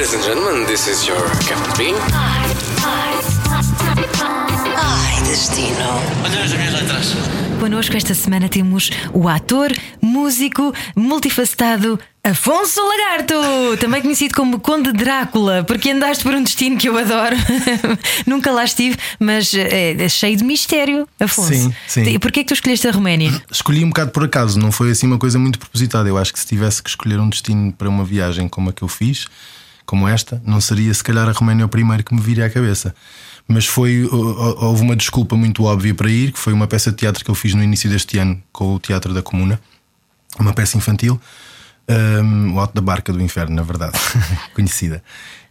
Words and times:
Ladies 0.00 0.14
and 0.14 0.22
gentlemen, 0.22 0.66
this 0.66 0.86
is 0.86 1.06
your 1.06 1.20
Captain 1.46 1.76
Bean. 1.76 1.94
Ai, 4.74 5.22
destino. 5.24 5.76
Olha 6.24 6.42
as 6.42 6.54
minhas 6.54 6.72
letras. 6.72 7.14
Connosco 7.60 7.94
esta 7.94 8.14
semana 8.14 8.48
temos 8.48 8.88
o 9.12 9.28
ator, 9.28 9.70
músico, 10.00 10.72
multifacetado 10.96 12.00
Afonso 12.24 12.80
Lagarto, 12.80 13.34
também 13.78 14.00
conhecido 14.00 14.34
como 14.34 14.58
Conde 14.58 14.90
Drácula, 14.90 15.64
porque 15.64 15.90
andaste 15.90 16.24
por 16.24 16.34
um 16.34 16.42
destino 16.42 16.78
que 16.78 16.88
eu 16.88 16.96
adoro. 16.96 17.36
Nunca 18.26 18.50
lá 18.52 18.64
estive, 18.64 18.96
mas 19.18 19.52
é, 19.52 20.02
é 20.02 20.08
cheio 20.08 20.34
de 20.34 20.44
mistério, 20.44 21.06
Afonso. 21.20 21.52
Sim, 21.52 21.74
sim. 21.86 22.02
E 22.04 22.18
porquê 22.18 22.40
é 22.40 22.42
que 22.42 22.48
tu 22.48 22.54
escolheste 22.54 22.88
a 22.88 22.90
Roménia? 22.90 23.38
Escolhi 23.50 23.84
um 23.84 23.90
bocado 23.90 24.12
por 24.12 24.24
acaso, 24.24 24.58
não 24.58 24.72
foi 24.72 24.92
assim 24.92 25.06
uma 25.06 25.18
coisa 25.18 25.38
muito 25.38 25.58
propositada. 25.58 26.08
Eu 26.08 26.16
acho 26.16 26.32
que 26.32 26.40
se 26.40 26.46
tivesse 26.46 26.82
que 26.82 26.88
escolher 26.88 27.20
um 27.20 27.28
destino 27.28 27.70
para 27.70 27.86
uma 27.86 28.02
viagem 28.02 28.48
como 28.48 28.70
a 28.70 28.72
que 28.72 28.80
eu 28.80 28.88
fiz, 28.88 29.26
como 29.90 30.06
esta, 30.06 30.40
não 30.46 30.60
seria 30.60 30.94
se 30.94 31.02
calhar 31.02 31.28
a 31.28 31.32
Roménia 31.32 31.66
o 31.66 31.68
primeiro 31.68 32.04
que 32.04 32.14
me 32.14 32.20
viria 32.20 32.46
à 32.46 32.50
cabeça. 32.50 32.94
Mas 33.48 33.66
foi, 33.66 34.08
houve 34.08 34.82
uma 34.82 34.94
desculpa 34.94 35.36
muito 35.36 35.64
óbvia 35.64 35.92
para 35.92 36.08
ir, 36.08 36.30
que 36.30 36.38
foi 36.38 36.52
uma 36.52 36.68
peça 36.68 36.92
de 36.92 36.96
teatro 36.98 37.24
que 37.24 37.28
eu 37.28 37.34
fiz 37.34 37.54
no 37.54 37.62
início 37.64 37.90
deste 37.90 38.16
ano 38.16 38.40
com 38.52 38.76
o 38.76 38.78
Teatro 38.78 39.12
da 39.12 39.20
Comuna, 39.20 39.60
uma 40.38 40.52
peça 40.52 40.78
infantil. 40.78 41.20
Um, 42.22 42.54
o 42.54 42.60
Alto 42.60 42.72
da 42.72 42.80
Barca 42.80 43.12
do 43.12 43.20
Inferno, 43.20 43.56
na 43.56 43.64
verdade, 43.64 43.98
conhecida. 44.54 45.02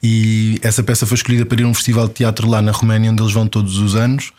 E 0.02 0.58
essa 0.64 0.82
peça 0.82 1.06
foi 1.06 1.16
escolhida 1.16 1.46
para 1.46 1.60
ir 1.60 1.66
a 1.66 1.68
um 1.68 1.74
festival 1.74 2.08
de 2.08 2.14
teatro 2.14 2.48
lá 2.48 2.62
na 2.62 2.72
Roménia, 2.72 3.12
onde 3.12 3.22
eles 3.22 3.34
vão 3.34 3.46
todos 3.46 3.78
os 3.78 3.94
anos, 3.94 4.32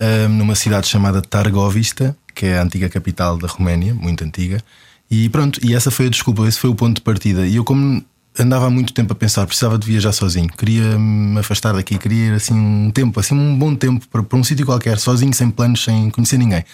um, 0.00 0.28
numa 0.34 0.54
cidade 0.54 0.86
chamada 0.86 1.20
Targovista, 1.20 2.16
que 2.32 2.46
é 2.46 2.58
a 2.58 2.62
antiga 2.62 2.88
capital 2.88 3.36
da 3.36 3.48
Roménia, 3.48 3.92
muito 3.92 4.22
antiga. 4.22 4.62
E 5.10 5.28
pronto, 5.30 5.58
e 5.66 5.74
essa 5.74 5.90
foi 5.90 6.06
a 6.06 6.10
desculpa, 6.10 6.46
esse 6.46 6.60
foi 6.60 6.70
o 6.70 6.76
ponto 6.76 6.98
de 6.98 7.02
partida. 7.02 7.44
E 7.44 7.56
eu, 7.56 7.64
como 7.64 8.04
andava 8.38 8.66
há 8.66 8.70
muito 8.70 8.92
tempo 8.92 9.12
a 9.12 9.16
pensar, 9.16 9.46
precisava 9.46 9.78
de 9.78 9.86
viajar 9.86 10.12
sozinho, 10.12 10.48
queria 10.48 10.98
me 10.98 11.38
afastar 11.38 11.72
daqui, 11.72 11.98
queria 11.98 12.26
ir 12.26 12.32
assim 12.34 12.54
um 12.54 12.90
tempo, 12.90 13.18
assim 13.20 13.34
um 13.34 13.56
bom 13.56 13.74
tempo 13.74 14.06
para, 14.08 14.22
para 14.22 14.38
um 14.38 14.44
sítio 14.44 14.66
qualquer, 14.66 14.98
sozinho, 14.98 15.32
sem 15.32 15.50
planos, 15.50 15.84
sem 15.84 16.10
conhecer 16.10 16.38
ninguém. 16.38 16.64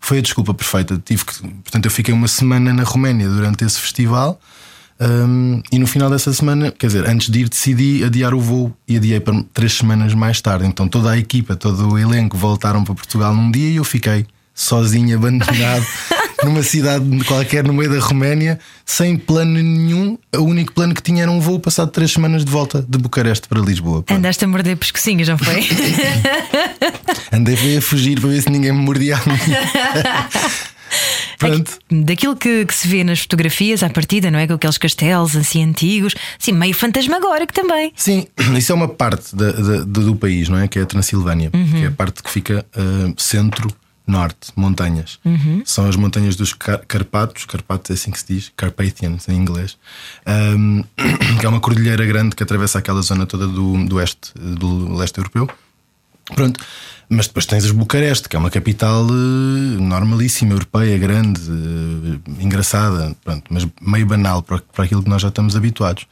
Foi 0.00 0.18
a 0.18 0.20
desculpa 0.20 0.52
perfeita. 0.52 1.00
Tive 1.02 1.24
que, 1.24 1.40
portanto, 1.40 1.86
eu 1.86 1.90
fiquei 1.90 2.12
uma 2.12 2.28
semana 2.28 2.74
na 2.74 2.82
Roménia 2.82 3.26
durante 3.26 3.64
esse 3.64 3.80
festival. 3.80 4.38
Um, 5.00 5.62
e 5.72 5.78
no 5.78 5.86
final 5.86 6.08
dessa 6.08 6.32
semana, 6.32 6.70
quer 6.70 6.86
dizer, 6.86 7.08
antes 7.08 7.30
de 7.30 7.40
ir, 7.40 7.48
decidi 7.48 8.04
adiar 8.04 8.34
o 8.34 8.40
voo 8.40 8.76
e 8.86 8.96
adiei 8.96 9.18
para 9.18 9.42
três 9.52 9.72
semanas 9.72 10.14
mais 10.14 10.40
tarde. 10.40 10.66
Então 10.66 10.86
toda 10.86 11.10
a 11.10 11.18
equipa, 11.18 11.56
todo 11.56 11.92
o 11.92 11.98
elenco 11.98 12.36
voltaram 12.36 12.84
para 12.84 12.94
Portugal 12.94 13.34
num 13.34 13.50
dia 13.50 13.70
e 13.70 13.76
eu 13.76 13.84
fiquei 13.84 14.26
sozinho, 14.54 15.16
abandonado, 15.16 15.86
numa 16.44 16.62
cidade 16.62 17.04
qualquer 17.24 17.64
no 17.64 17.72
meio 17.72 17.90
da 17.90 17.98
Roménia, 17.98 18.58
sem 18.84 19.16
plano 19.16 19.52
nenhum. 19.52 20.18
O 20.36 20.42
único 20.42 20.72
plano 20.72 20.94
que 20.94 21.02
tinha 21.02 21.22
era 21.22 21.30
um 21.30 21.40
voo 21.40 21.58
passado 21.58 21.90
três 21.90 22.12
semanas 22.12 22.44
de 22.44 22.50
volta 22.50 22.84
de 22.86 22.98
Bucareste 22.98 23.48
para 23.48 23.60
Lisboa. 23.60 24.02
Pronto. 24.02 24.18
Andaste 24.18 24.44
a 24.44 24.48
morder 24.48 24.76
pescocinhos, 24.76 25.28
não 25.28 25.38
foi? 25.38 25.66
Andei 27.32 27.76
a 27.76 27.82
fugir 27.82 28.20
para 28.20 28.30
ver 28.30 28.42
se 28.42 28.50
ninguém 28.50 28.72
me 28.72 28.78
mordia 28.78 29.16
a 29.16 29.28
mim. 29.28 29.38
Pronto. 31.38 31.78
Daquilo 31.90 32.36
que, 32.36 32.64
que, 32.64 32.74
se 32.74 32.88
vê 32.88 33.04
nas 33.04 33.20
fotografias 33.20 33.82
à 33.82 33.90
partida, 33.90 34.30
não 34.30 34.38
é? 34.38 34.46
Com 34.46 34.54
aqueles 34.54 34.78
castelos 34.78 35.36
assim 35.36 35.64
antigos, 35.64 36.14
assim, 36.40 36.52
meio 36.52 36.74
fantasmagórico 36.74 37.52
também. 37.52 37.92
Sim, 37.96 38.26
isso 38.56 38.72
é 38.72 38.74
uma 38.74 38.88
parte 38.88 39.34
da, 39.34 39.52
da, 39.52 39.84
do 39.84 40.16
país, 40.16 40.48
não 40.48 40.58
é? 40.58 40.68
Que 40.68 40.78
é 40.78 40.82
a 40.82 40.86
Transilvânia, 40.86 41.50
uhum. 41.52 41.70
que 41.70 41.84
é 41.84 41.86
a 41.88 41.90
parte 41.90 42.22
que 42.22 42.30
fica 42.30 42.64
uh, 42.76 43.14
centro 43.20 43.68
norte, 44.06 44.52
montanhas. 44.54 45.18
Uhum. 45.24 45.62
São 45.64 45.88
as 45.88 45.96
montanhas 45.96 46.36
dos 46.36 46.52
Car 46.52 46.84
Carpatos, 46.86 47.44
Carpatos 47.46 47.90
é 47.90 47.94
assim 47.94 48.10
que 48.10 48.18
se 48.18 48.26
diz, 48.26 48.52
Carpathians 48.56 49.28
em 49.28 49.34
inglês, 49.34 49.78
um, 50.56 50.84
que 51.40 51.46
é 51.46 51.48
uma 51.48 51.60
cordilheira 51.60 52.04
grande 52.04 52.36
que 52.36 52.42
atravessa 52.42 52.78
aquela 52.78 53.00
zona 53.02 53.26
toda 53.26 53.46
do, 53.46 53.84
do 53.86 53.96
oeste, 53.96 54.32
do 54.34 54.94
leste 54.94 55.18
europeu. 55.18 55.48
Pronto, 56.34 56.58
mas 57.08 57.26
depois 57.26 57.44
tens 57.44 57.64
as 57.64 57.70
Bucareste, 57.70 58.28
que 58.28 58.36
é 58.36 58.38
uma 58.38 58.50
capital 58.50 59.04
uh, 59.04 59.12
normalíssima, 59.12 60.52
europeia, 60.52 60.96
grande, 60.96 61.40
uh, 61.50 62.20
engraçada, 62.40 63.14
pronto, 63.22 63.44
mas 63.50 63.66
meio 63.80 64.06
banal 64.06 64.42
para, 64.42 64.58
para 64.72 64.84
aquilo 64.84 65.02
que 65.02 65.10
nós 65.10 65.20
já 65.20 65.28
estamos 65.28 65.54
habituados. 65.54 66.06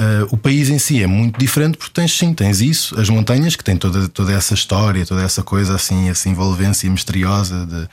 Uh, 0.00 0.26
o 0.30 0.36
país 0.38 0.70
em 0.70 0.78
si 0.78 1.02
é 1.02 1.06
muito 1.06 1.38
diferente 1.38 1.76
porque 1.76 1.92
tens 1.92 2.16
sim, 2.16 2.32
tens 2.32 2.62
isso, 2.62 2.98
as 2.98 3.10
montanhas 3.10 3.54
que 3.54 3.62
têm 3.62 3.76
toda, 3.76 4.08
toda 4.08 4.32
essa 4.32 4.54
história, 4.54 5.04
toda 5.04 5.22
essa 5.22 5.42
coisa 5.42 5.74
assim, 5.74 6.08
essa 6.08 6.26
envolvência 6.26 6.88
misteriosa 6.88 7.66
de, 7.66 7.86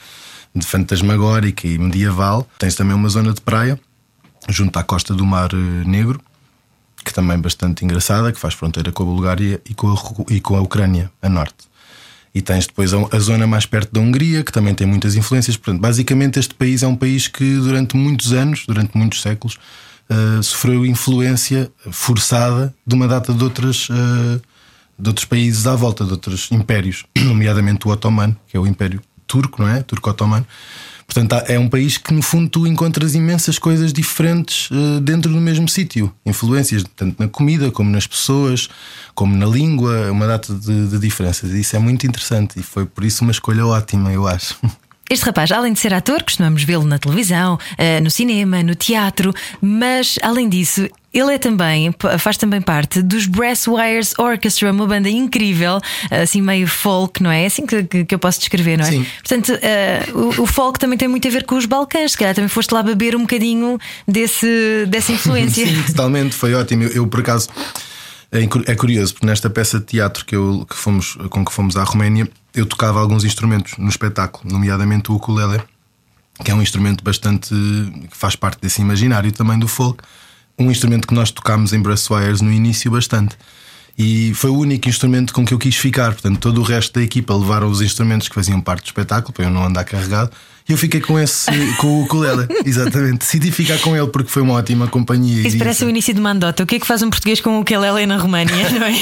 de 0.58 0.66
fantasmagórica 0.66 1.68
e 1.68 1.78
medieval. 1.78 2.48
Tens 2.60 2.76
também 2.76 2.96
uma 2.96 3.10
zona 3.10 3.34
de 3.34 3.42
praia 3.42 3.78
junto 4.48 4.80
à 4.80 4.84
costa 4.84 5.14
do 5.14 5.26
Mar 5.26 5.50
Negro, 5.86 6.22
que 7.04 7.14
também 7.14 7.36
é 7.36 7.38
bastante 7.38 7.84
engraçada, 7.84 8.32
que 8.32 8.40
faz 8.40 8.54
fronteira 8.54 8.90
com 8.90 9.04
a 9.04 9.06
Bulgária 9.06 9.60
e 9.70 9.74
com 9.74 9.92
a, 9.92 10.34
e 10.34 10.40
com 10.40 10.56
a 10.56 10.62
Ucrânia 10.62 11.12
a 11.22 11.28
norte. 11.28 11.68
E 12.34 12.42
tens 12.42 12.68
depois 12.68 12.94
a, 12.94 13.00
a, 13.12 13.20
zona 13.20 13.46
mais 13.46 13.66
perto 13.66 13.92
da 13.92 14.00
Hungria, 14.00 14.46
que 14.46 14.52
também 14.52 14.74
tem 14.74 14.88
muitas 14.88 15.16
influências. 15.16 15.58
Portanto, 15.58 15.82
basicamente, 15.82 16.40
este 16.40 16.54
país 16.54 16.84
é 16.84 16.88
um 16.88 16.96
país 16.96 17.28
que 17.28 17.58
durante 17.58 17.98
muitos 17.98 18.32
anos, 18.32 18.64
durante 18.66 18.98
muitos 18.98 19.22
séculos, 19.22 19.58
uh, 20.10 20.44
sofreu 20.44 20.86
influência 20.86 21.72
forçada 21.92 22.74
de 22.86 22.96
uma 22.96 23.08
data 23.08 23.34
de, 23.34 23.44
outras, 23.44 23.90
uh, 23.90 24.42
de 24.98 25.10
outros 25.10 25.26
países 25.26 25.68
à 25.68 25.76
volta, 25.76 26.06
de 26.06 26.12
outros 26.12 26.50
impérios, 26.52 27.06
nomeadamente 27.18 27.88
o 27.88 27.92
Otomano, 27.92 28.36
que 28.48 28.58
é 28.58 28.60
o 28.60 28.68
Império 28.68 29.02
Turco, 29.26 29.62
não 29.62 29.70
é? 29.70 29.84
Turco-Otomano. 29.84 30.46
Portanto, 31.06 31.46
é 31.48 31.58
um 31.58 31.70
país 31.70 31.98
que, 31.98 32.14
no 32.14 32.22
fundo, 32.22 32.50
tu 32.50 32.68
encontras 32.68 33.16
imensas 33.16 33.58
coisas 33.58 33.94
diferentes 33.94 34.70
uh, 34.72 35.00
dentro 35.00 35.32
do 35.32 35.40
mesmo 35.40 35.68
sítio. 35.68 36.14
Influências, 36.26 36.84
tanto 36.96 37.22
na 37.22 37.30
comida, 37.30 37.72
como 37.72 37.90
nas 37.90 38.06
pessoas, 38.06 38.68
como 39.16 39.36
na 39.36 39.46
língua, 39.46 40.12
uma 40.12 40.28
data 40.28 40.54
de, 40.54 40.88
de 40.88 41.00
diferenças. 41.00 41.52
E 41.52 41.62
isso 41.62 41.76
é 41.78 41.80
muito 41.80 42.06
interessante 42.06 42.60
e 42.60 42.64
foi 42.64 42.86
por 42.86 43.06
isso 43.06 43.24
uma 43.24 43.32
escolha 43.32 43.66
ótima, 43.66 44.12
eu 44.12 44.28
acho. 44.28 44.58
Este 45.10 45.26
rapaz, 45.26 45.52
além 45.52 45.74
de 45.74 45.80
ser 45.80 45.94
ator, 45.94 46.22
costumamos 46.24 46.64
vê-lo 46.64 46.86
na 46.86 47.00
televisão, 47.00 47.58
eh, 47.78 48.02
no 48.02 48.12
cinema, 48.12 48.62
no 48.62 48.76
teatro, 48.76 49.34
mas 49.62 50.20
além 50.22 50.50
disso, 50.50 50.90
ele 51.14 51.34
é 51.34 51.38
também, 51.38 51.94
faz 52.20 52.38
também 52.38 52.62
parte 52.62 53.02
dos 53.02 53.26
Brasswires 53.26 54.14
Orchestra, 54.20 54.72
uma 54.72 54.86
banda 54.86 55.10
incrível, 55.10 55.80
assim 56.12 56.42
meio 56.42 56.68
folk, 56.68 57.24
não 57.24 57.32
é? 57.32 57.44
É 57.44 57.46
assim 57.48 57.66
que, 57.66 58.06
que 58.06 58.14
eu 58.14 58.20
posso 58.20 58.40
descrever, 58.40 58.78
não 58.78 58.86
é? 58.86 58.92
Sim. 58.92 59.06
Portanto, 59.20 59.54
uh, 59.54 60.18
o, 60.20 60.44
o, 60.44 60.46
folk 60.46 60.78
também 60.78 60.98
tem 60.98 61.08
muito 61.08 61.28
a 61.28 61.32
ver 61.32 61.46
com 61.46 61.56
os 61.56 61.66
Balcãs, 61.66 62.12
se 62.12 62.18
calhar 62.18 62.36
também 62.36 62.50
foste 62.50 62.72
lá 62.72 62.84
beber 62.84 63.16
um 63.16 63.22
bocadinho 63.22 63.80
desse, 64.08 64.86
dessa 64.88 65.12
influência. 65.12 65.66
Sim, 65.68 65.84
totalmente, 65.84 66.36
foi 66.36 66.54
ótimo. 66.54 66.84
Eu, 66.84 66.90
eu 66.90 67.08
por 67.08 67.22
acaso. 67.22 67.50
É, 68.30 68.42
é 68.44 68.76
curioso, 68.76 69.14
porque 69.14 69.26
nesta 69.26 69.50
peça 69.50 69.80
de 69.80 69.86
teatro 69.86 70.26
que, 70.26 70.36
eu, 70.36 70.66
que 70.70 70.76
fomos, 70.76 71.18
com 71.30 71.46
que 71.46 71.54
fomos 71.54 71.78
à 71.78 71.84
Roménia, 71.84 72.28
eu 72.60 72.66
tocava 72.66 73.00
alguns 73.00 73.24
instrumentos 73.24 73.78
no 73.78 73.90
espetáculo, 73.90 74.52
nomeadamente 74.52 75.12
o 75.12 75.16
ukulele, 75.16 75.62
que 76.44 76.52
é 76.52 76.54
um 76.54 76.62
instrumento 76.62 77.04
bastante. 77.04 77.50
que 77.50 78.18
faz 78.18 78.36
parte 78.36 78.62
desse 78.62 78.82
imaginário 78.82 79.32
também 79.32 79.58
do 79.58 79.68
folk. 79.68 80.04
Um 80.58 80.72
instrumento 80.72 81.08
que 81.08 81.14
nós 81.14 81.32
tocámos 81.32 81.74
em 81.74 81.82
Brasswires 81.82 82.42
no 82.42 82.52
início 82.52 82.90
bastante. 82.90 83.38
E 83.98 84.34
foi 84.36 84.52
o 84.52 84.56
único 84.56 84.88
instrumento 84.88 85.34
com 85.34 85.44
que 85.44 85.54
eu 85.54 85.58
quis 85.58 85.76
ficar. 85.76 86.14
Portanto, 86.14 86.40
todo 86.40 86.62
o 86.62 86.64
resto 86.64 86.94
da 86.94 87.04
equipa 87.04 87.34
levaram 87.36 87.68
os 87.68 87.82
instrumentos 87.82 88.28
que 88.28 88.36
faziam 88.36 88.62
parte 88.62 88.84
do 88.84 88.88
espetáculo 88.88 89.34
para 89.34 89.46
eu 89.46 89.50
não 89.50 89.66
andar 89.66 89.84
carregado. 89.84 90.32
E 90.68 90.74
eu 90.74 90.78
fiquei 90.78 91.00
com 91.00 91.18
esse, 91.18 91.46
com 91.78 91.88
o 91.88 92.04
ukulele, 92.04 92.46
exatamente. 92.66 93.20
Decidi 93.20 93.52
ficar 93.52 93.80
com 93.80 93.96
ele 93.96 94.08
porque 94.08 94.30
foi 94.30 94.42
uma 94.42 94.56
ótima 94.56 94.88
companhia. 94.88 95.48
Isso 95.48 95.58
parece 95.58 95.86
o 95.86 95.90
início 95.90 96.14
de 96.14 96.20
uma 96.20 96.32
andota. 96.32 96.64
O 96.64 96.66
que 96.66 96.76
é 96.76 96.80
que 96.80 96.86
faz 96.86 97.02
um 97.02 97.10
português 97.10 97.40
com 97.40 97.58
o 97.58 97.62
ukulele 97.62 98.06
na 98.06 98.18
Roménia, 98.18 98.70
não 98.72 98.86
é? 98.86 98.94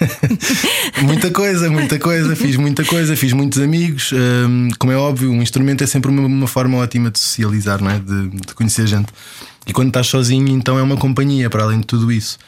muita 1.02 1.30
coisa, 1.30 1.70
muita 1.70 1.98
coisa. 1.98 2.34
Fiz 2.34 2.56
muita 2.56 2.84
coisa, 2.84 3.14
fiz 3.14 3.34
muitos 3.34 3.60
amigos. 3.60 4.12
Um, 4.12 4.70
como 4.78 4.92
é 4.92 4.96
óbvio, 4.96 5.30
um 5.30 5.42
instrumento 5.42 5.84
é 5.84 5.86
sempre 5.86 6.10
uma, 6.10 6.26
uma 6.26 6.46
forma 6.46 6.78
ótima 6.78 7.10
de 7.10 7.18
socializar, 7.18 7.82
não 7.82 7.90
é? 7.90 7.98
De, 7.98 8.28
de 8.30 8.54
conhecer 8.54 8.86
gente. 8.86 9.12
E 9.66 9.72
quando 9.72 9.88
estás 9.88 10.06
sozinho, 10.06 10.48
então 10.48 10.78
é 10.78 10.82
uma 10.82 10.96
companhia 10.96 11.50
para 11.50 11.64
além 11.64 11.80
de 11.80 11.86
tudo 11.86 12.10
isso. 12.10 12.38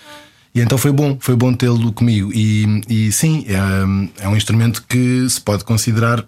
E 0.55 0.61
então 0.61 0.79
foi 0.79 0.93
bom, 0.93 1.17
foi 1.21 1.35
bom 1.35 1.53
tê-lo 1.53 1.93
comigo. 1.93 2.33
E, 2.33 2.81
e 2.89 3.13
sim, 3.13 3.45
é, 3.49 4.25
é, 4.25 4.29
um 4.29 4.37
instrumento 4.37 4.85
que 4.89 5.27
se 5.29 5.41
pode 5.41 5.65
considerar, 5.65 6.25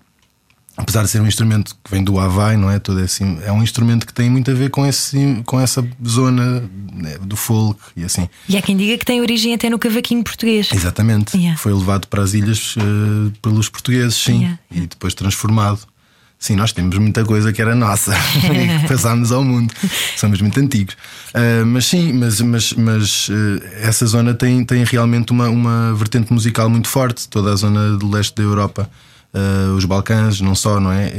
apesar 0.76 1.02
de 1.02 1.08
ser 1.08 1.20
um 1.20 1.26
instrumento 1.26 1.74
que 1.82 1.90
vem 1.90 2.04
do 2.04 2.18
Havaí, 2.18 2.56
não 2.56 2.70
é? 2.70 2.78
Todo 2.78 3.00
assim, 3.00 3.38
é 3.42 3.50
um 3.50 3.62
instrumento 3.62 4.06
que 4.06 4.12
tem 4.12 4.28
muito 4.28 4.50
a 4.50 4.54
ver 4.54 4.70
com, 4.70 4.84
esse, 4.84 5.42
com 5.46 5.58
essa 5.58 5.86
zona 6.06 6.62
né, 6.92 7.16
do 7.20 7.36
folk 7.36 7.80
e 7.96 8.04
assim. 8.04 8.28
E 8.48 8.56
há 8.56 8.62
quem 8.62 8.76
diga 8.76 8.98
que 8.98 9.04
tem 9.04 9.20
origem 9.20 9.54
até 9.54 9.70
no 9.70 9.78
cavaquinho 9.78 10.22
português. 10.22 10.68
Exatamente. 10.72 11.36
Yeah. 11.36 11.58
Foi 11.58 11.72
levado 11.72 12.06
para 12.08 12.22
as 12.22 12.34
ilhas 12.34 12.76
uh, 12.76 13.32
pelos 13.40 13.68
portugueses, 13.68 14.14
sim, 14.14 14.36
Yeah, 14.36 14.58
e 14.70 14.80
depois 14.86 15.14
transformado. 15.14 15.80
Sim, 16.38 16.54
nós 16.56 16.70
temos 16.70 16.96
muita 16.98 17.24
coisa 17.24 17.50
que 17.50 17.62
era 17.62 17.74
nossa 17.74 18.14
e 18.44 18.80
que 18.80 18.88
passámos 18.88 19.32
ao 19.32 19.42
mundo. 19.42 19.72
Somos 20.16 20.40
muito 20.42 20.60
antigos. 20.60 20.94
Uh, 21.34 21.64
mas 21.64 21.86
sim, 21.86 22.12
mas, 22.12 22.40
mas, 22.42 22.72
mas 22.74 23.28
uh, 23.28 23.62
essa 23.80 24.04
zona 24.04 24.34
tem, 24.34 24.62
tem 24.62 24.84
realmente 24.84 25.32
uma, 25.32 25.48
uma 25.48 25.94
vertente 25.94 26.30
musical 26.32 26.68
muito 26.68 26.88
forte. 26.88 27.26
Toda 27.28 27.52
a 27.52 27.56
zona 27.56 27.96
do 27.96 28.10
leste 28.10 28.34
da 28.34 28.42
Europa, 28.42 28.90
uh, 29.36 29.74
os 29.74 29.84
Balcãs, 29.84 30.40
não 30.40 30.54
só, 30.54 30.80
não 30.80 30.90
é? 30.90 31.12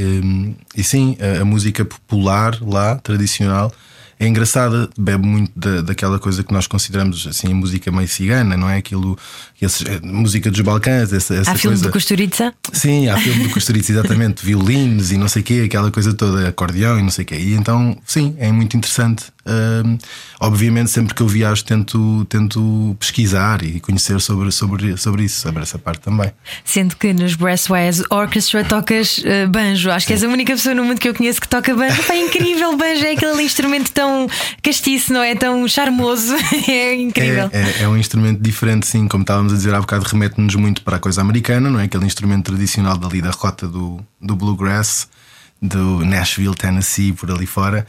e 0.75 0.83
sim, 0.83 1.17
a, 1.19 1.41
a 1.41 1.45
música 1.45 1.85
popular 1.85 2.57
lá, 2.61 2.95
tradicional, 2.95 3.71
é 4.19 4.27
engraçada, 4.27 4.89
bebe 4.97 5.27
muito 5.27 5.51
da, 5.55 5.81
daquela 5.81 6.17
coisa 6.17 6.43
que 6.43 6.51
nós 6.51 6.65
consideramos 6.65 7.27
assim 7.27 7.53
música 7.53 7.91
meio 7.91 8.07
cigana, 8.07 8.57
não 8.57 8.67
é? 8.67 8.77
Aquilo, 8.77 9.17
esses, 9.61 9.85
eh, 9.85 9.99
música 10.01 10.49
dos 10.49 10.59
Balcãs, 10.61 11.13
essa, 11.13 11.35
essa 11.35 11.51
Há 11.51 11.55
filme 11.55 11.75
coisa. 11.75 11.87
do 11.87 11.93
Costurica? 11.93 12.53
Sim, 12.73 13.09
há 13.09 13.17
filme 13.19 13.43
do 13.43 13.53
Costurica, 13.53 13.91
exatamente, 13.91 14.41
violinos 14.45 15.11
e 15.11 15.17
não 15.17 15.27
sei 15.27 15.43
o 15.43 15.45
quê, 15.45 15.63
aquela 15.65 15.91
coisa 15.91 16.15
toda, 16.15 16.47
acordeão 16.47 16.97
e 16.97 17.03
não 17.03 17.11
sei 17.11 17.23
o 17.23 17.27
quê. 17.27 17.35
E 17.35 17.53
então, 17.53 17.95
sim, 18.07 18.35
é 18.39 18.51
muito 18.51 18.75
interessante. 18.75 19.25
Hum, 19.47 19.97
obviamente, 20.41 20.91
sempre 20.91 21.13
que 21.13 21.21
eu 21.21 21.27
viajo, 21.27 21.63
tento, 21.63 22.25
tento 22.25 22.95
pesquisar 22.99 23.63
e 23.63 23.79
conhecer 23.79 24.19
sobre, 24.19 24.51
sobre, 24.51 24.97
sobre 24.97 25.23
isso, 25.23 25.39
sobre 25.39 25.63
essa 25.63 25.79
parte 25.79 26.01
também. 26.01 26.33
Sendo 26.65 26.97
que 26.97 27.13
nos 27.13 27.35
Brasswise 27.35 28.03
Orchestra 28.09 28.65
tocas 28.65 29.19
uh, 29.19 29.47
banjo. 29.49 29.89
Acho 29.89 30.05
que 30.05 30.13
és 30.13 30.23
a 30.23 30.27
única 30.27 30.53
pessoa 30.53 30.75
no 30.75 30.83
mundo 30.83 30.99
que 30.99 31.07
eu 31.07 31.13
conheço 31.13 31.39
que 31.39 31.47
toca 31.47 31.73
banjo. 31.73 32.01
É 32.11 32.25
incrível, 32.25 32.75
banjo 32.75 33.05
é 33.05 33.11
aquele 33.11 33.41
instrumento 33.43 33.91
tão 33.91 34.27
castiço, 34.61 35.13
não 35.13 35.21
é? 35.21 35.33
Tão 35.33 35.65
charmoso. 35.67 36.35
é 36.67 36.95
incrível. 36.95 37.49
É, 37.53 37.61
é, 37.61 37.83
é, 37.83 37.87
um 37.87 37.95
instrumento 37.95 38.41
diferente, 38.41 38.85
sim, 38.85 39.07
como 39.07 39.21
estávamos 39.21 39.53
a 39.53 39.55
dizer 39.55 39.73
há 39.73 39.79
bocado, 39.79 40.05
remete-nos 40.05 40.55
muito 40.55 40.81
para 40.81 40.97
a 40.97 40.99
coisa 40.99 41.21
americana, 41.21 41.69
não 41.69 41.79
é? 41.79 41.85
Aquele 41.85 42.05
instrumento 42.05 42.45
tradicional 42.45 42.97
dali 42.97 43.21
da 43.21 43.31
rota 43.31 43.67
do, 43.67 44.03
do 44.21 44.35
bluegrass, 44.35 45.07
do 45.61 46.03
Nashville, 46.03 46.55
Tennessee, 46.55 47.13
por 47.13 47.31
ali 47.31 47.45
fora. 47.45 47.85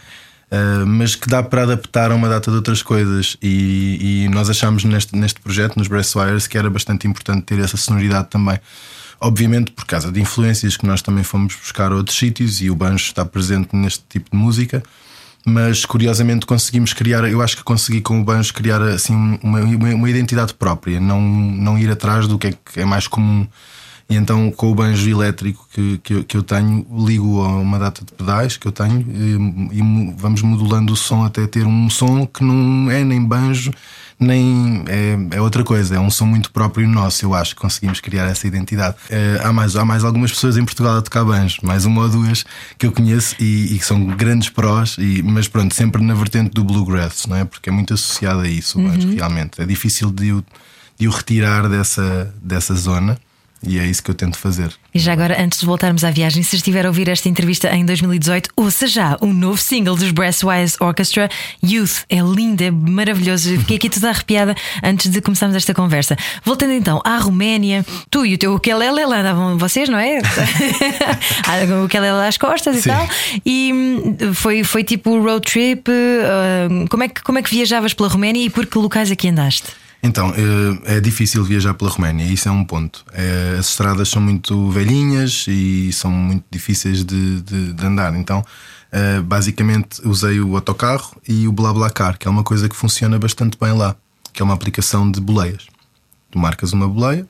Uh, 0.50 0.86
mas 0.86 1.14
que 1.14 1.28
dá 1.28 1.42
para 1.42 1.64
adaptar 1.64 2.10
a 2.10 2.14
uma 2.14 2.28
data 2.28 2.50
de 2.50 2.56
outras 2.56 2.82
coisas. 2.82 3.36
E, 3.42 4.24
e 4.24 4.28
nós 4.28 4.48
achamos 4.48 4.84
neste, 4.84 5.14
neste 5.14 5.40
projeto, 5.40 5.76
nos 5.76 5.88
Brasswires, 5.88 6.46
que 6.46 6.56
era 6.56 6.70
bastante 6.70 7.06
importante 7.06 7.42
ter 7.42 7.58
essa 7.58 7.76
sonoridade 7.76 8.28
também. 8.30 8.58
Obviamente 9.20 9.72
por 9.72 9.84
causa 9.84 10.12
de 10.12 10.20
influências 10.20 10.76
que 10.76 10.86
nós 10.86 11.02
também 11.02 11.24
fomos 11.24 11.54
buscar 11.54 11.92
a 11.92 11.96
outros 11.96 12.16
sítios 12.16 12.60
e 12.62 12.70
o 12.70 12.74
banjo 12.74 13.04
está 13.04 13.24
presente 13.24 13.74
neste 13.74 14.04
tipo 14.08 14.30
de 14.30 14.36
música. 14.36 14.82
Mas 15.44 15.84
curiosamente 15.84 16.46
conseguimos 16.46 16.92
criar, 16.92 17.28
eu 17.28 17.40
acho 17.42 17.56
que 17.56 17.62
consegui 17.62 18.00
com 18.00 18.20
o 18.20 18.24
banjo 18.24 18.52
criar 18.52 18.82
assim 18.82 19.38
uma, 19.42 19.60
uma 19.60 20.10
identidade 20.10 20.54
própria, 20.54 21.00
não, 21.00 21.20
não 21.20 21.78
ir 21.78 21.90
atrás 21.90 22.26
do 22.26 22.38
que 22.38 22.48
é, 22.48 22.52
que 22.52 22.80
é 22.80 22.84
mais 22.84 23.06
comum 23.06 23.46
e 24.10 24.16
então, 24.16 24.50
com 24.50 24.72
o 24.72 24.74
banjo 24.74 25.08
elétrico 25.10 25.68
que, 25.70 25.98
que, 25.98 26.24
que, 26.24 26.36
eu 26.36 26.42
tenho, 26.42 26.86
ligo 27.06 27.42
a 27.42 27.48
uma 27.58 27.78
data 27.78 28.02
de 28.02 28.10
pedais 28.12 28.56
que 28.56 28.66
eu 28.66 28.72
tenho 28.72 29.00
e, 29.00 29.78
e, 29.78 30.14
vamos 30.16 30.40
modulando 30.40 30.94
o 30.94 30.96
som 30.96 31.24
até 31.24 31.46
ter 31.46 31.66
um 31.66 31.90
som 31.90 32.26
que 32.26 32.42
não 32.42 32.90
é 32.90 33.04
nem 33.04 33.22
banjo, 33.22 33.70
nem 34.18 34.82
é, 34.88 35.36
é, 35.36 35.40
outra 35.42 35.62
coisa. 35.62 35.96
É 35.96 36.00
um 36.00 36.10
som 36.10 36.24
muito 36.24 36.50
próprio 36.50 36.88
nosso. 36.88 37.22
Eu 37.22 37.34
acho 37.34 37.54
que 37.54 37.60
conseguimos 37.60 38.00
criar 38.00 38.24
essa 38.24 38.46
identidade. 38.46 38.96
É, 39.10 39.42
há, 39.44 39.52
mais, 39.52 39.76
há 39.76 39.84
mais 39.84 40.02
algumas 40.04 40.30
pessoas 40.30 40.56
em 40.56 40.64
Portugal 40.64 40.96
a 40.96 41.02
tocar 41.02 41.22
banjo, 41.22 41.58
mais 41.62 41.84
uma 41.84 42.00
ou 42.00 42.08
duas 42.08 42.46
que 42.78 42.86
eu 42.86 42.92
conheço 42.92 43.36
e, 43.38 43.74
e 43.74 43.78
que 43.78 43.84
são 43.84 44.02
grandes 44.06 44.48
prós, 44.48 44.96
e, 44.98 45.22
mas 45.22 45.48
pronto, 45.48 45.74
sempre 45.74 46.02
na 46.02 46.14
vertente 46.14 46.54
do 46.54 46.64
bluegrass, 46.64 47.26
não 47.26 47.36
é? 47.36 47.44
Porque 47.44 47.68
é 47.68 47.72
muito 47.72 47.92
associado 47.92 48.40
a 48.40 48.48
isso, 48.48 48.80
o 48.80 48.82
banjo, 48.84 49.06
uhum. 49.06 49.16
realmente. 49.16 49.60
É 49.60 49.66
difícil 49.66 50.10
de 50.10 50.32
o, 50.32 50.42
de 50.98 51.06
o 51.06 51.10
retirar 51.10 51.68
dessa, 51.68 52.34
dessa 52.42 52.74
zona. 52.74 53.18
E 53.66 53.78
é 53.78 53.86
isso 53.86 54.02
que 54.02 54.10
eu 54.10 54.14
tento 54.14 54.38
fazer. 54.38 54.72
E 54.94 54.98
já 54.98 55.12
agora, 55.12 55.40
antes 55.42 55.60
de 55.60 55.66
voltarmos 55.66 56.04
à 56.04 56.10
viagem, 56.10 56.42
se 56.42 56.56
estiver 56.56 56.86
a 56.86 56.88
ouvir 56.88 57.08
esta 57.08 57.28
entrevista 57.28 57.68
em 57.74 57.84
2018, 57.84 58.50
ouça 58.56 58.86
já 58.86 59.16
o 59.20 59.26
novo 59.26 59.58
single 59.58 59.96
dos 59.96 60.12
Brasswise 60.12 60.76
Orchestra, 60.80 61.28
Youth. 61.62 62.04
É 62.08 62.20
lindo, 62.20 62.62
é 62.62 62.70
maravilhoso. 62.70 63.58
Fiquei 63.58 63.76
aqui 63.76 63.90
toda 63.90 64.10
arrepiada 64.10 64.54
antes 64.82 65.10
de 65.10 65.20
começarmos 65.20 65.56
esta 65.56 65.74
conversa. 65.74 66.16
Voltando 66.44 66.72
então 66.72 67.00
à 67.04 67.18
Roménia, 67.18 67.84
tu 68.10 68.24
e 68.24 68.34
o 68.34 68.38
teu 68.38 68.54
ukulele 68.54 69.04
lá 69.04 69.20
andavam 69.20 69.58
vocês, 69.58 69.88
não 69.88 69.98
é? 69.98 70.18
o 71.80 71.84
ukulele 71.84 72.26
às 72.26 72.36
costas 72.36 72.76
e 72.76 72.82
Sim. 72.82 72.90
tal. 72.90 73.08
E 73.44 73.72
hum, 73.72 74.34
foi, 74.34 74.62
foi 74.62 74.84
tipo 74.84 75.20
road 75.20 75.40
trip. 75.50 75.90
Uh, 75.90 76.88
como, 76.88 77.02
é 77.02 77.08
que, 77.08 77.22
como 77.22 77.38
é 77.38 77.42
que 77.42 77.50
viajavas 77.50 77.92
pela 77.92 78.08
Roménia 78.08 78.44
e 78.44 78.50
por 78.50 78.66
que 78.66 78.78
locais 78.78 79.10
aqui 79.10 79.28
andaste? 79.28 79.87
Então, 80.02 80.32
eh, 80.36 80.96
é 80.96 81.00
difícil 81.00 81.42
viajar 81.42 81.74
pela 81.74 81.90
Roménia, 81.90 82.24
isso 82.24 82.48
é 82.48 82.52
um 82.52 82.64
ponto. 82.64 83.04
É, 83.12 83.56
as 83.58 83.70
estradas 83.70 84.08
são 84.08 84.22
muito 84.22 84.70
velhinhas 84.70 85.44
e 85.48 85.92
são 85.92 86.10
muito 86.10 86.44
difíceis 86.50 87.04
de, 87.04 87.40
de, 87.42 87.72
de 87.72 87.86
andar. 87.86 88.14
Então, 88.14 88.44
eh, 88.92 89.20
basicamente, 89.20 90.00
usei 90.06 90.40
o 90.40 90.54
autocarro 90.54 91.20
e 91.28 91.48
o 91.48 91.52
BlaBlaCar, 91.52 92.16
que 92.16 92.28
é 92.28 92.30
uma 92.30 92.44
coisa 92.44 92.68
que 92.68 92.76
funciona 92.76 93.18
bastante 93.18 93.58
bem 93.60 93.72
lá, 93.72 93.96
que 94.32 94.40
é 94.40 94.44
uma 94.44 94.54
aplicação 94.54 95.10
de 95.10 95.20
boleias. 95.20 95.66
Tu 96.30 96.38
marcas 96.38 96.72
uma 96.72 96.88
boleia, 96.88 97.26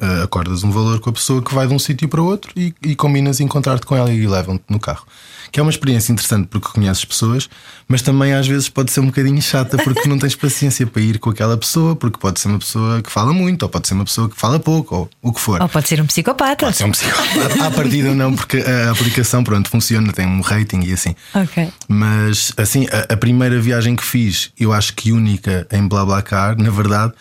eh, 0.00 0.22
acordas 0.22 0.62
um 0.62 0.70
valor 0.70 1.00
com 1.00 1.10
a 1.10 1.12
pessoa 1.12 1.42
que 1.42 1.54
vai 1.54 1.66
de 1.66 1.74
um 1.74 1.78
sítio 1.78 2.08
para 2.08 2.22
outro 2.22 2.50
e, 2.56 2.74
e 2.82 2.94
combinas 2.94 3.40
encontrar-te 3.40 3.86
com 3.86 3.96
ela 3.96 4.12
e 4.12 4.26
levam-te 4.26 4.64
no 4.68 4.78
carro 4.78 5.06
que 5.50 5.60
é 5.60 5.62
uma 5.62 5.70
experiência 5.70 6.12
interessante 6.12 6.48
porque 6.48 6.68
conheces 6.68 7.04
pessoas, 7.04 7.48
mas 7.88 8.02
também 8.02 8.34
às 8.34 8.46
vezes 8.46 8.68
pode 8.68 8.92
ser 8.92 9.00
um 9.00 9.06
bocadinho 9.06 9.40
chata 9.40 9.76
porque 9.78 10.08
não 10.08 10.18
tens 10.18 10.34
paciência 10.34 10.86
para 10.86 11.02
ir 11.02 11.18
com 11.18 11.30
aquela 11.30 11.56
pessoa, 11.56 11.96
porque 11.96 12.18
pode 12.18 12.40
ser 12.40 12.48
uma 12.48 12.58
pessoa 12.58 13.02
que 13.02 13.10
fala 13.10 13.32
muito, 13.32 13.62
ou 13.62 13.68
pode 13.68 13.88
ser 13.88 13.94
uma 13.94 14.04
pessoa 14.04 14.28
que 14.28 14.36
fala 14.36 14.58
pouco, 14.58 14.94
ou 14.94 15.10
o 15.22 15.32
que 15.32 15.40
for. 15.40 15.60
Ou 15.60 15.68
pode 15.68 15.88
ser 15.88 16.00
um 16.00 16.06
psicopata. 16.06 16.66
Pode 16.66 16.76
ser 16.76 16.84
um 16.84 16.90
psicopata. 16.90 17.64
à 17.64 17.70
partida 17.70 18.14
não, 18.14 18.34
porque 18.34 18.58
a 18.58 18.90
aplicação, 18.90 19.42
pronto, 19.42 19.70
funciona, 19.70 20.12
tem 20.12 20.26
um 20.26 20.40
rating 20.40 20.80
e 20.80 20.92
assim. 20.92 21.14
Ok. 21.34 21.68
Mas 21.88 22.52
assim, 22.56 22.86
a, 22.90 23.14
a 23.14 23.16
primeira 23.16 23.60
viagem 23.60 23.96
que 23.96 24.04
fiz, 24.04 24.50
eu 24.58 24.72
acho 24.72 24.94
que 24.94 25.12
única 25.12 25.66
em 25.72 25.86
BlaBlaCar, 25.86 26.60
na 26.60 26.70
verdade 26.70 27.12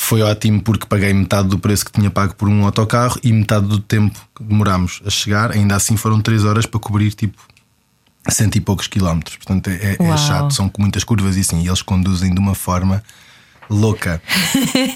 foi 0.00 0.22
ótimo 0.22 0.62
porque 0.62 0.86
paguei 0.86 1.12
metade 1.12 1.48
do 1.48 1.58
preço 1.58 1.84
que 1.84 1.90
tinha 1.90 2.08
pago 2.08 2.32
por 2.36 2.48
um 2.48 2.64
autocarro 2.64 3.18
e 3.20 3.32
metade 3.32 3.66
do 3.66 3.80
tempo 3.80 4.16
que 4.32 4.44
demorámos 4.44 5.02
a 5.04 5.10
chegar. 5.10 5.50
Ainda 5.50 5.74
assim 5.74 5.96
foram 5.96 6.22
3 6.22 6.44
horas 6.44 6.66
para 6.66 6.78
cobrir 6.78 7.12
tipo 7.12 7.36
cento 8.30 8.54
e 8.54 8.60
poucos 8.60 8.86
quilómetros. 8.86 9.36
Portanto, 9.36 9.68
é, 9.68 9.96
é 9.98 10.16
chato, 10.16 10.54
são 10.54 10.68
com 10.68 10.82
muitas 10.82 11.02
curvas 11.02 11.36
e 11.36 11.40
assim, 11.40 11.62
e 11.62 11.66
eles 11.66 11.82
conduzem 11.82 12.32
de 12.32 12.38
uma 12.38 12.54
forma 12.54 13.02
louca. 13.70 14.20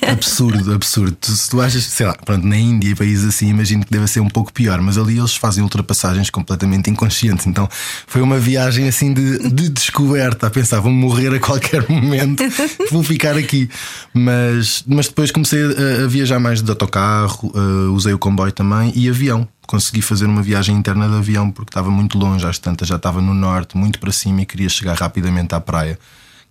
absurdo, 0.07 0.75
absurdo. 0.75 1.17
Tu, 1.21 1.31
se 1.33 1.51
tu 1.51 1.61
achas, 1.61 1.85
sei 1.85 2.07
lá, 2.07 2.15
pronto, 2.15 2.47
na 2.47 2.57
Índia 2.57 2.91
e 2.91 2.95
países 2.95 3.29
assim, 3.29 3.49
imagino 3.49 3.85
que 3.85 3.91
deve 3.91 4.07
ser 4.07 4.21
um 4.21 4.29
pouco 4.29 4.53
pior, 4.53 4.81
mas 4.81 4.99
ali 4.99 5.19
eles 5.19 5.37
fazem 5.37 5.63
ultrapassagens 5.63 6.31
completamente 6.31 6.91
inconscientes. 6.91 7.47
Então 7.47 7.69
foi 8.07 8.23
uma 8.23 8.39
viagem 8.39 8.89
assim 8.89 9.13
de, 9.13 9.51
de 9.51 9.69
descoberta, 9.69 10.47
a 10.47 10.51
pensar, 10.51 10.81
vou 10.81 10.93
morrer 10.93 11.35
a 11.35 11.41
qualquer 11.41 11.89
momento, 11.89 12.43
vou 12.91 13.03
ficar 13.03 13.37
aqui. 13.37 13.69
Mas, 14.13 14.85
mas 14.87 15.09
depois 15.09 15.31
comecei 15.31 15.61
a, 15.63 16.05
a 16.05 16.07
viajar 16.07 16.39
mais 16.39 16.63
de 16.63 16.71
autocarro, 16.71 17.53
uh, 17.55 17.93
usei 17.93 18.13
o 18.13 18.19
comboio 18.19 18.53
também 18.53 18.93
e 18.95 19.09
avião. 19.09 19.47
Consegui 19.67 20.03
fazer 20.03 20.27
uma 20.27 20.43
viagem 20.43 20.77
interna 20.77 21.09
de 21.09 21.15
avião 21.15 21.51
porque 21.51 21.71
estava 21.71 21.91
muito 21.91 22.19
longe, 22.19 22.47
às 22.47 22.59
tantas 22.59 22.89
já 22.89 22.97
estava 22.97 23.21
no 23.21 23.33
norte, 23.33 23.77
muito 23.77 23.99
para 23.99 24.13
cima 24.13 24.43
e 24.43 24.47
queria 24.47 24.69
chegar 24.69 24.97
rapidamente 24.97 25.55
à 25.55 25.61
praia 25.61 25.99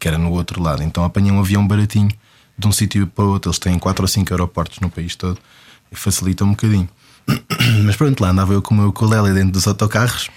que 0.01 0.07
era 0.07 0.18
no 0.18 0.31
outro 0.31 0.62
lado. 0.62 0.81
Então 0.81 1.05
apanhei 1.05 1.31
um 1.31 1.39
avião 1.39 1.65
baratinho 1.65 2.10
de 2.58 2.67
um 2.67 2.72
sítio 2.72 3.05
para 3.05 3.24
outro. 3.24 3.50
Eles 3.50 3.60
têm 3.60 3.77
4 3.77 4.03
ou 4.03 4.08
5 4.08 4.34
aeroportos 4.34 4.79
no 4.79 4.89
país 4.89 5.15
todo 5.15 5.38
e 5.91 5.96
facilita 5.96 6.43
um 6.43 6.50
bocadinho. 6.50 6.89
Mas 7.86 7.96
pronto, 7.96 8.20
lá 8.20 8.31
andava 8.31 8.51
eu 8.51 8.63
com 8.63 8.74
o 8.74 8.77
meu 8.77 8.88
ukulele 8.88 9.31
dentro 9.31 9.51
dos 9.51 9.67
autocarros, 9.67 10.31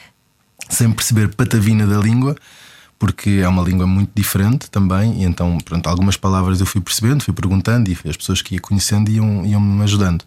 sem 0.69 0.93
perceber 0.93 1.35
patavina 1.35 1.87
da 1.87 1.97
língua, 1.97 2.37
porque 2.99 3.41
é 3.43 3.49
uma 3.49 3.63
língua 3.63 3.87
muito 3.87 4.11
diferente 4.15 4.71
também. 4.71 5.23
E 5.23 5.25
então, 5.25 5.57
pronto, 5.65 5.89
algumas 5.89 6.19
palavras 6.19 6.61
eu 6.61 6.67
fui 6.67 6.83
percebendo, 6.83 7.25
fui 7.25 7.33
perguntando 7.33 7.91
e 7.91 7.97
as 8.09 8.17
pessoas 8.19 8.43
que 8.43 8.57
ia 8.57 8.61
conhecendo 8.61 9.11
iam, 9.11 9.47
iam 9.47 9.61
me 9.61 9.83
ajudando. 9.85 10.25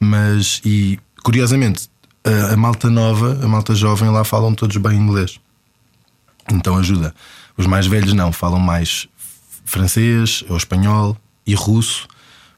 Mas, 0.00 0.60
e 0.64 0.98
curiosamente, 1.22 1.88
a, 2.24 2.54
a 2.54 2.56
malta 2.56 2.90
nova, 2.90 3.38
a 3.44 3.46
malta 3.46 3.76
jovem 3.76 4.10
lá 4.10 4.24
falam 4.24 4.52
todos 4.52 4.76
bem 4.76 4.98
inglês. 4.98 5.38
Então 6.50 6.76
ajuda. 6.76 7.14
Os 7.56 7.66
mais 7.66 7.86
velhos 7.86 8.12
não, 8.12 8.32
falam 8.32 8.58
mais 8.58 9.08
francês 9.64 10.44
ou 10.48 10.56
espanhol 10.56 11.16
e 11.46 11.54
russo, 11.54 12.08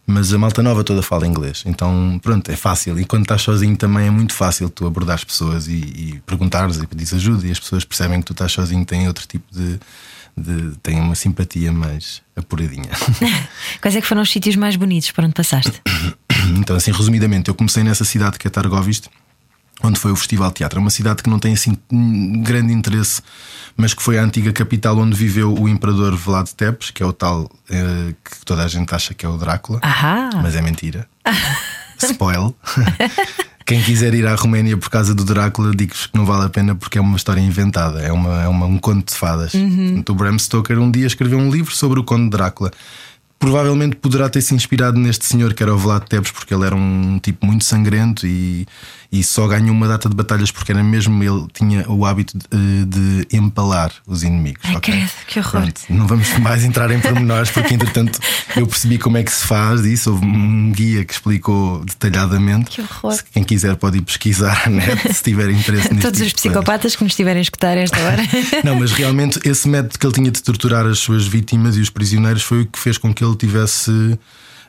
mas 0.06 0.32
a 0.32 0.38
malta 0.38 0.62
nova 0.62 0.84
toda 0.84 1.02
fala 1.02 1.26
inglês. 1.26 1.62
Então, 1.66 2.18
pronto, 2.22 2.50
é 2.50 2.56
fácil. 2.56 2.98
E 2.98 3.04
quando 3.04 3.22
estás 3.22 3.42
sozinho 3.42 3.76
também 3.76 4.06
é 4.06 4.10
muito 4.10 4.34
fácil 4.34 4.68
tu 4.68 4.86
abordar 4.86 5.14
as 5.14 5.24
pessoas 5.24 5.66
e, 5.66 5.76
e 5.76 6.22
perguntares 6.26 6.76
e 6.76 6.86
pedir 6.86 7.14
ajuda, 7.14 7.46
e 7.46 7.50
as 7.50 7.58
pessoas 7.58 7.84
percebem 7.84 8.20
que 8.20 8.26
tu 8.26 8.32
estás 8.32 8.52
sozinho, 8.52 8.84
têm 8.84 9.06
outro 9.08 9.26
tipo 9.26 9.46
de. 9.50 9.78
de 10.36 10.76
têm 10.82 11.00
uma 11.00 11.14
simpatia 11.14 11.72
mais 11.72 12.20
apuradinha. 12.36 12.90
Quais 13.80 13.96
é 13.96 14.00
que 14.00 14.06
foram 14.06 14.22
os 14.22 14.30
sítios 14.30 14.56
mais 14.56 14.76
bonitos 14.76 15.10
para 15.10 15.24
onde 15.24 15.34
passaste? 15.34 15.82
Então, 16.58 16.76
assim, 16.76 16.92
resumidamente, 16.92 17.48
eu 17.48 17.54
comecei 17.54 17.82
nessa 17.82 18.04
cidade 18.04 18.38
que 18.38 18.46
é 18.46 18.50
Targovist 18.50 19.08
onde 19.84 19.98
foi 19.98 20.12
o 20.12 20.16
Festival 20.16 20.48
de 20.48 20.56
Teatro. 20.56 20.78
É 20.78 20.80
uma 20.80 20.90
cidade 20.90 21.22
que 21.22 21.30
não 21.30 21.38
tem 21.38 21.52
assim 21.54 21.76
grande 22.42 22.72
interesse, 22.72 23.22
mas 23.76 23.94
que 23.94 24.02
foi 24.02 24.18
a 24.18 24.22
antiga 24.22 24.52
capital 24.52 24.98
onde 24.98 25.16
viveu 25.16 25.54
o 25.54 25.68
imperador 25.68 26.16
Vlad 26.16 26.48
Tepes, 26.48 26.90
que 26.90 27.02
é 27.02 27.06
o 27.06 27.12
tal 27.12 27.50
eh, 27.70 28.14
que 28.24 28.44
toda 28.44 28.64
a 28.64 28.68
gente 28.68 28.94
acha 28.94 29.14
que 29.14 29.26
é 29.26 29.28
o 29.28 29.36
Drácula, 29.36 29.80
Ahá. 29.82 30.30
mas 30.42 30.56
é 30.56 30.62
mentira. 30.62 31.08
Spoil. 32.02 32.54
Quem 33.66 33.82
quiser 33.82 34.12
ir 34.12 34.26
à 34.26 34.34
Roménia 34.34 34.76
por 34.76 34.90
causa 34.90 35.14
do 35.14 35.24
Drácula, 35.24 35.74
digo-vos 35.74 36.06
que 36.06 36.16
não 36.18 36.26
vale 36.26 36.44
a 36.44 36.48
pena 36.50 36.74
porque 36.74 36.98
é 36.98 37.00
uma 37.00 37.16
história 37.16 37.40
inventada, 37.40 38.02
é, 38.02 38.12
uma, 38.12 38.42
é 38.42 38.48
uma, 38.48 38.66
um 38.66 38.76
conto 38.76 39.10
de 39.10 39.18
fadas. 39.18 39.54
Uhum. 39.54 40.04
o 40.06 40.14
Bram 40.14 40.38
Stoker 40.38 40.78
um 40.78 40.90
dia 40.90 41.06
escreveu 41.06 41.38
um 41.38 41.50
livro 41.50 41.74
sobre 41.74 41.98
o 41.98 42.04
Conde 42.04 42.28
Drácula 42.28 42.70
provavelmente 43.44 43.96
poderá 43.96 44.30
ter 44.30 44.40
se 44.40 44.54
inspirado 44.54 44.98
neste 44.98 45.26
senhor 45.26 45.52
que 45.52 45.62
era 45.62 45.74
o 45.74 45.76
Vlad 45.76 46.02
Tepes, 46.08 46.30
porque 46.30 46.54
ele 46.54 46.64
era 46.64 46.74
um 46.74 47.18
tipo 47.18 47.44
muito 47.44 47.62
sangrento 47.62 48.26
e, 48.26 48.66
e 49.12 49.22
só 49.22 49.46
ganhou 49.46 49.70
uma 49.70 49.86
data 49.86 50.08
de 50.08 50.16
batalhas 50.16 50.50
porque 50.50 50.72
era 50.72 50.82
mesmo 50.82 51.22
ele 51.22 51.46
tinha 51.52 51.84
o 51.88 52.06
hábito 52.06 52.38
de, 52.50 52.84
de 52.86 53.36
empalar 53.36 53.92
os 54.06 54.22
inimigos. 54.22 54.62
Ai, 54.64 54.76
ok? 54.76 54.94
credo, 54.94 55.10
que 55.26 55.38
horror. 55.38 55.60
Pronto, 55.60 55.80
não 55.90 56.06
vamos 56.06 56.38
mais 56.38 56.64
entrar 56.64 56.90
em 56.90 56.98
pormenores 56.98 57.50
porque 57.50 57.74
entretanto 57.74 58.18
eu 58.56 58.66
percebi 58.66 58.96
como 58.96 59.18
é 59.18 59.22
que 59.22 59.30
se 59.30 59.46
faz 59.46 59.84
isso. 59.84 60.10
Houve 60.10 60.24
um 60.24 60.72
guia 60.72 61.04
que 61.04 61.12
explicou 61.12 61.84
detalhadamente. 61.84 62.70
Que 62.70 62.80
horror. 62.80 63.12
Se 63.12 63.24
quem 63.24 63.44
quiser 63.44 63.76
pode 63.76 63.98
ir 63.98 64.02
pesquisar 64.02 64.70
net 64.70 65.12
se 65.12 65.22
tiver 65.22 65.50
interesse 65.50 65.92
nisto. 65.94 66.02
Todos 66.02 66.20
os 66.22 66.32
psicopatas 66.32 66.96
que 66.96 67.04
nos 67.04 67.12
estiverem 67.12 67.40
a 67.40 67.42
escutar 67.42 67.76
esta 67.76 68.00
hora. 68.00 68.22
Não, 68.64 68.80
mas 68.80 68.90
realmente 68.90 69.38
esse 69.44 69.68
método 69.68 69.98
que 69.98 70.06
ele 70.06 70.14
tinha 70.14 70.30
de 70.30 70.42
torturar 70.42 70.86
as 70.86 70.98
suas 70.98 71.26
vítimas 71.26 71.76
e 71.76 71.80
os 71.80 71.90
prisioneiros 71.90 72.42
foi 72.42 72.62
o 72.62 72.66
que 72.66 72.78
fez 72.78 72.96
com 72.96 73.12
que 73.12 73.22
ele 73.22 73.33
tivesse 73.34 73.90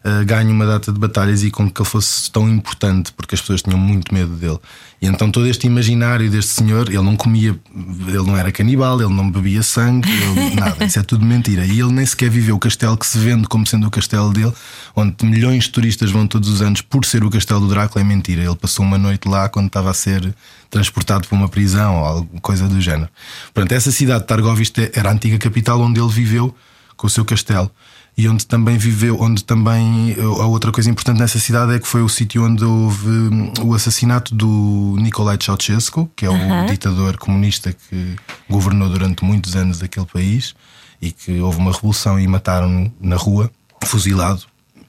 uh, 0.05 0.25
ganho 0.25 0.51
uma 0.51 0.65
data 0.65 0.91
de 0.91 0.99
batalhas 0.99 1.43
e 1.43 1.49
com 1.49 1.69
que 1.69 1.81
ele 1.81 1.89
fosse 1.89 2.31
tão 2.31 2.47
importante, 2.47 3.11
porque 3.13 3.33
as 3.33 3.41
pessoas 3.41 3.63
tinham 3.63 3.79
muito 3.79 4.13
medo 4.13 4.33
dele. 4.35 4.59
E 5.01 5.07
então 5.07 5.29
todo 5.29 5.47
este 5.47 5.67
imaginário 5.67 6.29
deste 6.29 6.51
senhor, 6.51 6.87
ele 6.87 7.01
não 7.01 7.15
comia, 7.15 7.59
ele 8.07 8.23
não 8.23 8.37
era 8.37 8.51
canibal, 8.51 9.01
ele 9.01 9.13
não 9.13 9.29
bebia 9.29 9.63
sangue, 9.63 10.09
ele, 10.09 10.55
nada, 10.55 10.85
isso 10.85 10.99
é 10.99 11.03
tudo 11.03 11.25
mentira. 11.25 11.65
E 11.65 11.79
ele 11.79 11.91
nem 11.91 12.05
sequer 12.05 12.29
viveu 12.29 12.55
o 12.55 12.59
castelo 12.59 12.95
que 12.95 13.05
se 13.05 13.17
vende 13.17 13.47
como 13.47 13.65
sendo 13.65 13.87
o 13.87 13.91
castelo 13.91 14.31
dele, 14.31 14.53
onde 14.95 15.25
milhões 15.25 15.65
de 15.65 15.71
turistas 15.71 16.11
vão 16.11 16.27
todos 16.27 16.47
os 16.49 16.61
anos 16.61 16.81
por 16.81 17.03
ser 17.03 17.23
o 17.23 17.29
castelo 17.29 17.61
do 17.61 17.67
Drácula, 17.67 18.03
é 18.03 18.07
mentira. 18.07 18.43
Ele 18.43 18.55
passou 18.55 18.85
uma 18.85 18.97
noite 18.97 19.27
lá 19.27 19.49
quando 19.49 19.67
estava 19.67 19.89
a 19.89 19.93
ser 19.93 20.33
transportado 20.69 21.27
para 21.27 21.37
uma 21.37 21.49
prisão 21.49 21.97
ou 21.97 22.05
alguma 22.05 22.41
coisa 22.41 22.67
do 22.67 22.79
género. 22.79 23.09
Portanto, 23.53 23.71
essa 23.73 23.91
cidade 23.91 24.21
de 24.21 24.27
Targovist 24.27 24.77
era 24.93 25.09
a 25.09 25.13
antiga 25.13 25.37
capital 25.37 25.79
onde 25.81 25.99
ele 25.99 26.09
viveu 26.09 26.55
com 26.95 27.07
o 27.07 27.09
seu 27.09 27.25
castelo 27.25 27.69
e 28.17 28.29
onde 28.29 28.45
também 28.45 28.77
viveu, 28.77 29.19
onde 29.19 29.43
também 29.43 30.15
a 30.19 30.45
outra 30.45 30.71
coisa 30.71 30.89
importante 30.89 31.19
nessa 31.19 31.37
cidade 31.37 31.73
é 31.73 31.79
que 31.79 31.87
foi 31.87 32.01
o 32.01 32.07
sítio 32.07 32.45
onde 32.45 32.63
houve 32.63 33.09
hum, 33.09 33.53
o 33.61 33.73
assassinato 33.73 34.33
do 34.33 34.95
Nicolae 34.99 35.37
Ceausescu, 35.41 36.09
que 36.15 36.25
é 36.25 36.29
o 36.29 36.65
ditador 36.65 37.17
comunista 37.17 37.73
que 37.73 38.15
governou 38.49 38.89
durante 38.89 39.23
muitos 39.25 39.55
anos 39.55 39.83
aquele 39.83 40.05
país 40.05 40.55
e 41.01 41.11
que 41.11 41.39
houve 41.41 41.57
uma 41.57 41.73
revolução 41.73 42.17
e 42.17 42.25
mataram-no 42.25 42.91
na 43.01 43.17
rua, 43.17 43.51
fuzilado. 43.83 44.43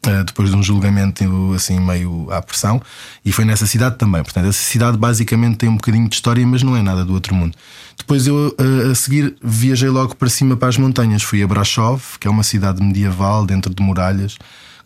Eh, 0.07 0.25
Depois 0.25 0.51
de 0.51 0.57
um 0.57 0.63
julgamento 0.63 1.25
assim 1.55 1.79
meio 1.81 2.31
à 2.31 2.41
pressão, 2.41 2.81
e 3.25 3.33
foi 3.33 3.45
nessa 3.45 3.67
cidade 3.67 3.97
também. 3.97 4.23
Portanto, 4.23 4.47
essa 4.47 4.63
cidade 4.63 4.97
basicamente 4.97 5.57
tem 5.57 5.69
um 5.69 5.77
bocadinho 5.77 6.09
de 6.09 6.15
história, 6.15 6.47
mas 6.47 6.63
não 6.63 6.77
é 6.77 6.83
nada 6.83 7.05
do 7.05 7.13
outro 7.13 7.35
mundo. 7.35 7.57
Depois 7.97 8.27
eu 8.27 8.55
eh, 8.59 8.91
a 8.91 8.95
seguir 8.95 9.37
viajei 9.43 9.89
logo 9.89 10.15
para 10.15 10.29
cima 10.29 10.57
para 10.57 10.69
as 10.69 10.77
montanhas. 10.77 11.23
Fui 11.23 11.43
a 11.43 11.47
Brasov, 11.47 12.19
que 12.21 12.29
é 12.29 12.31
uma 12.31 12.43
cidade 12.43 12.83
medieval 12.83 13.45
dentro 13.47 13.75
de 13.75 13.83
muralhas, 13.83 14.37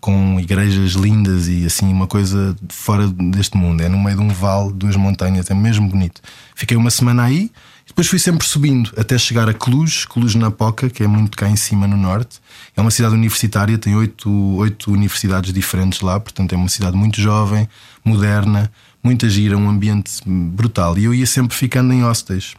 com 0.01 0.41
igrejas 0.41 0.93
lindas 0.93 1.49
e 1.49 1.67
assim 1.67 1.93
uma 1.93 2.07
coisa 2.07 2.57
fora 2.69 3.07
deste 3.09 3.57
mundo. 3.57 3.83
É 3.83 3.89
no 3.89 3.99
meio 3.99 4.17
de 4.17 4.23
um 4.23 4.29
vale, 4.29 4.73
duas 4.73 4.97
montanhas, 4.97 5.51
é 5.51 5.55
mesmo 5.55 5.89
bonito. 5.89 6.21
Fiquei 6.55 6.77
uma 6.77 6.91
semana 6.91 7.25
aí. 7.25 7.51
Depois 7.91 8.07
fui 8.07 8.21
sempre 8.21 8.47
subindo 8.47 8.93
até 8.97 9.19
chegar 9.19 9.49
a 9.49 9.53
Cluj, 9.53 10.07
Cluj 10.07 10.39
na 10.39 10.49
Poca, 10.49 10.89
que 10.89 11.03
é 11.03 11.09
muito 11.09 11.37
cá 11.37 11.51
em 11.51 11.57
cima 11.57 11.89
no 11.89 11.97
norte. 11.97 12.41
É 12.77 12.81
uma 12.81 12.91
cidade 12.91 13.15
universitária, 13.15 13.77
tem 13.77 13.97
oito, 13.97 14.31
oito 14.31 14.93
universidades 14.93 15.53
diferentes 15.53 16.01
lá, 16.01 16.21
portanto 16.21 16.53
é 16.53 16.57
uma 16.57 16.69
cidade 16.69 16.97
muito 16.97 17.21
jovem, 17.21 17.69
moderna, 18.05 18.71
muita 19.03 19.29
gira, 19.29 19.59
um 19.59 19.69
ambiente 19.69 20.23
brutal. 20.25 20.97
E 20.97 21.05
eu 21.05 21.13
ia 21.13 21.27
sempre 21.27 21.57
ficando 21.57 21.93
em 21.93 22.03
hostels 22.03 22.55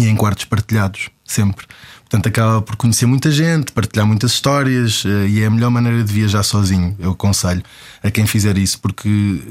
e 0.00 0.06
em 0.06 0.16
quartos 0.16 0.46
partilhados, 0.46 1.10
sempre. 1.26 1.66
Portanto, 2.00 2.26
acaba 2.26 2.62
por 2.62 2.74
conhecer 2.74 3.04
muita 3.04 3.30
gente, 3.30 3.70
partilhar 3.70 4.06
muitas 4.06 4.32
histórias 4.32 5.04
eh, 5.04 5.28
e 5.28 5.42
é 5.42 5.46
a 5.46 5.50
melhor 5.50 5.70
maneira 5.70 6.02
de 6.02 6.10
viajar 6.10 6.42
sozinho. 6.42 6.96
Eu 6.98 7.10
aconselho 7.10 7.62
a 8.02 8.10
quem 8.10 8.26
fizer 8.26 8.56
isso, 8.56 8.80
porque 8.80 9.42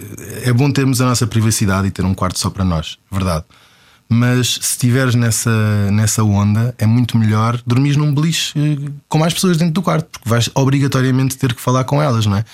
é 0.41 0.51
bom 0.51 0.71
termos 0.71 0.99
a 0.99 1.05
nossa 1.05 1.27
privacidade 1.27 1.87
e 1.87 1.91
ter 1.91 2.03
um 2.03 2.15
quarto 2.15 2.39
só 2.39 2.49
para 2.49 2.65
nós, 2.65 2.97
verdade. 3.11 3.45
Mas 4.09 4.53
se 4.53 4.71
estiveres 4.71 5.15
nessa, 5.15 5.91
nessa 5.91 6.23
onda, 6.23 6.73
é 6.77 6.85
muito 6.85 7.17
melhor 7.17 7.61
dormir 7.65 7.97
num 7.97 8.13
beliche 8.13 8.57
eh, 8.57 8.89
com 9.09 9.17
mais 9.17 9.33
pessoas 9.33 9.57
dentro 9.57 9.73
do 9.73 9.81
quarto, 9.81 10.07
porque 10.09 10.29
vais 10.29 10.49
obrigatoriamente 10.55 11.37
ter 11.37 11.53
que 11.53 11.61
falar 11.61 11.83
com 11.83 12.01
elas, 12.01 12.25
não 12.25 12.37
é? 12.37 12.45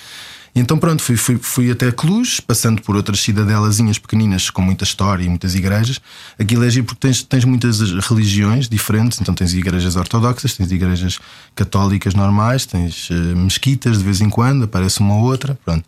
Então 0.56 0.78
pronto, 0.78 1.02
fui, 1.02 1.16
fui, 1.16 1.36
fui 1.36 1.70
até 1.70 1.90
Cluj, 1.90 2.40
passando 2.42 2.80
por 2.80 2.94
outras 2.94 3.20
cidadelazinhas 3.20 3.98
pequeninas 3.98 4.50
com 4.50 4.62
muita 4.62 4.84
história 4.84 5.24
e 5.24 5.28
muitas 5.28 5.56
igrejas. 5.56 6.00
Aquilo 6.38 6.64
é 6.64 6.70
giro 6.70 6.86
porque 6.86 7.00
tens, 7.08 7.22
tens 7.24 7.44
muitas 7.44 7.80
religiões 8.08 8.68
diferentes, 8.68 9.20
então 9.20 9.34
tens 9.34 9.52
igrejas 9.52 9.96
ortodoxas, 9.96 10.54
tens 10.54 10.70
igrejas 10.70 11.18
católicas 11.56 12.14
normais, 12.14 12.66
tens 12.66 13.10
uh, 13.10 13.14
mesquitas 13.36 13.98
de 13.98 14.04
vez 14.04 14.20
em 14.20 14.30
quando, 14.30 14.64
aparece 14.64 15.00
uma 15.00 15.16
ou 15.16 15.22
outra, 15.22 15.58
pronto. 15.64 15.84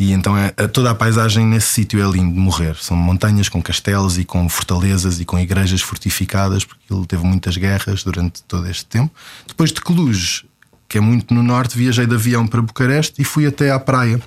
E 0.00 0.12
então 0.12 0.34
é, 0.34 0.48
toda 0.66 0.90
a 0.90 0.94
paisagem 0.94 1.44
nesse 1.44 1.74
sítio 1.74 2.02
é 2.02 2.10
lindo 2.10 2.32
de 2.32 2.40
morrer. 2.40 2.74
São 2.76 2.96
montanhas 2.96 3.50
com 3.50 3.62
castelos 3.62 4.16
e 4.16 4.24
com 4.24 4.48
fortalezas 4.48 5.20
e 5.20 5.26
com 5.26 5.38
igrejas 5.38 5.82
fortificadas, 5.82 6.64
porque 6.64 6.90
ele 6.90 7.04
teve 7.04 7.22
muitas 7.22 7.58
guerras 7.58 8.02
durante 8.02 8.42
todo 8.44 8.66
este 8.66 8.86
tempo. 8.86 9.14
Depois 9.46 9.70
de 9.70 9.82
Cluj, 9.82 10.46
que 10.88 10.96
é 10.96 11.02
muito 11.02 11.34
no 11.34 11.42
norte, 11.42 11.76
viajei 11.76 12.06
de 12.06 12.14
avião 12.14 12.46
para 12.46 12.62
Bucareste 12.62 13.20
e 13.20 13.24
fui 13.26 13.46
até 13.46 13.70
à 13.70 13.78
praia, 13.78 14.18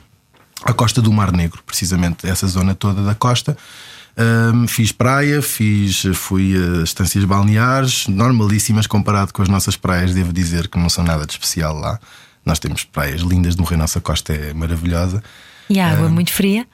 à 0.63 0.73
costa 0.73 1.01
do 1.01 1.11
Mar 1.11 1.31
Negro, 1.31 1.63
precisamente 1.65 2.27
essa 2.27 2.45
zona 2.45 2.75
toda 2.75 3.01
da 3.01 3.15
costa. 3.15 3.57
Um, 4.15 4.67
fiz 4.67 4.91
praia, 4.91 5.41
fiz, 5.41 6.03
fui 6.13 6.53
a 6.55 6.83
estâncias 6.83 7.25
balneares, 7.25 8.05
normalíssimas 8.07 8.85
comparado 8.85 9.33
com 9.33 9.41
as 9.41 9.49
nossas 9.49 9.75
praias, 9.75 10.13
devo 10.13 10.31
dizer 10.31 10.67
que 10.67 10.77
não 10.77 10.87
são 10.87 11.03
nada 11.03 11.25
de 11.25 11.31
especial 11.31 11.75
lá. 11.79 11.99
Nós 12.45 12.59
temos 12.59 12.83
praias 12.83 13.21
lindas 13.21 13.55
de 13.55 13.61
morrer, 13.61 13.77
nossa 13.77 13.99
costa 13.99 14.33
é 14.33 14.53
maravilhosa. 14.53 15.23
E 15.69 15.79
a 15.79 15.91
água 15.91 16.09
muito 16.09 16.31
fria? 16.31 16.67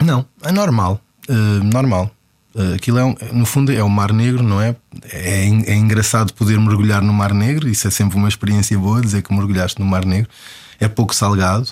Não, 0.00 0.26
é 0.42 0.52
normal. 0.52 1.00
Uh, 1.28 1.64
normal. 1.64 2.10
Uh, 2.54 2.74
aquilo 2.74 2.98
é 2.98 3.04
um, 3.04 3.16
no 3.32 3.46
fundo 3.46 3.72
é 3.72 3.82
o 3.82 3.88
Mar 3.88 4.12
Negro, 4.12 4.42
não 4.42 4.60
é? 4.60 4.76
é? 5.10 5.46
É 5.66 5.74
engraçado 5.74 6.32
poder 6.34 6.58
mergulhar 6.60 7.02
no 7.02 7.12
Mar 7.12 7.32
Negro, 7.34 7.68
isso 7.68 7.88
é 7.88 7.90
sempre 7.90 8.16
uma 8.16 8.28
experiência 8.28 8.78
boa, 8.78 9.00
dizer 9.00 9.22
que 9.22 9.34
mergulhaste 9.34 9.80
no 9.80 9.86
Mar 9.86 10.04
Negro. 10.04 10.30
É 10.78 10.86
pouco 10.86 11.14
salgado 11.14 11.68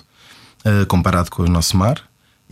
uh, 0.65 0.87
comparado 0.87 1.31
com 1.31 1.43
o 1.43 1.49
nosso 1.49 1.77
mar. 1.77 2.03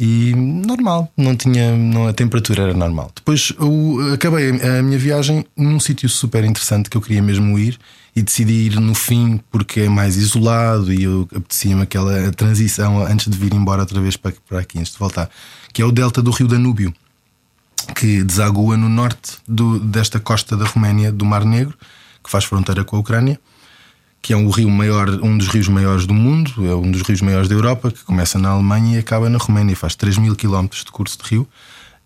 E 0.02 0.34
normal, 0.34 1.12
não 1.14 1.36
tinha, 1.36 1.76
não, 1.76 2.08
a 2.08 2.12
temperatura 2.14 2.62
era 2.62 2.72
normal. 2.72 3.12
Depois 3.14 3.52
eu 3.60 4.14
acabei 4.14 4.48
a 4.48 4.82
minha 4.82 4.98
viagem 4.98 5.44
num 5.54 5.78
sítio 5.78 6.08
super 6.08 6.42
interessante 6.42 6.88
que 6.88 6.96
eu 6.96 7.02
queria 7.02 7.20
mesmo 7.20 7.58
ir 7.58 7.78
e 8.16 8.22
decidi 8.22 8.68
ir 8.68 8.80
no 8.80 8.94
fim 8.94 9.38
porque 9.50 9.80
é 9.80 9.88
mais 9.90 10.16
isolado 10.16 10.90
e 10.90 11.02
eu 11.02 11.28
apetecia-me 11.36 11.82
aquela 11.82 12.32
transição 12.32 13.04
antes 13.04 13.28
de 13.28 13.36
vir 13.36 13.52
embora 13.52 13.82
outra 13.82 14.00
vez 14.00 14.16
para, 14.16 14.32
para 14.48 14.60
aqui, 14.60 14.78
antes 14.78 14.92
de 14.92 14.98
voltar, 14.98 15.28
que 15.70 15.82
é 15.82 15.84
o 15.84 15.92
delta 15.92 16.22
do 16.22 16.30
rio 16.30 16.48
Danúbio, 16.48 16.94
que 17.94 18.24
desagua 18.24 18.78
no 18.78 18.88
norte 18.88 19.36
do, 19.46 19.78
desta 19.80 20.18
costa 20.18 20.56
da 20.56 20.64
Roménia, 20.64 21.12
do 21.12 21.26
Mar 21.26 21.44
Negro, 21.44 21.76
que 22.24 22.30
faz 22.30 22.44
fronteira 22.44 22.84
com 22.84 22.96
a 22.96 23.00
Ucrânia, 23.00 23.38
que 24.22 24.32
é 24.32 24.36
um 24.36 24.50
rio 24.50 24.70
maior, 24.70 25.08
um 25.22 25.36
dos 25.36 25.48
rios 25.48 25.68
maiores 25.68 26.06
do 26.06 26.14
mundo, 26.14 26.52
é 26.58 26.74
um 26.74 26.90
dos 26.90 27.02
rios 27.02 27.22
maiores 27.22 27.48
da 27.48 27.54
Europa, 27.54 27.90
que 27.90 28.04
começa 28.04 28.38
na 28.38 28.50
Alemanha 28.50 28.96
e 28.96 28.98
acaba 28.98 29.30
na 29.30 29.38
Roménia, 29.38 29.74
faz 29.74 29.94
3 29.94 30.18
mil 30.18 30.36
quilómetros 30.36 30.84
de 30.84 30.92
curso 30.92 31.18
de 31.22 31.28
rio. 31.28 31.48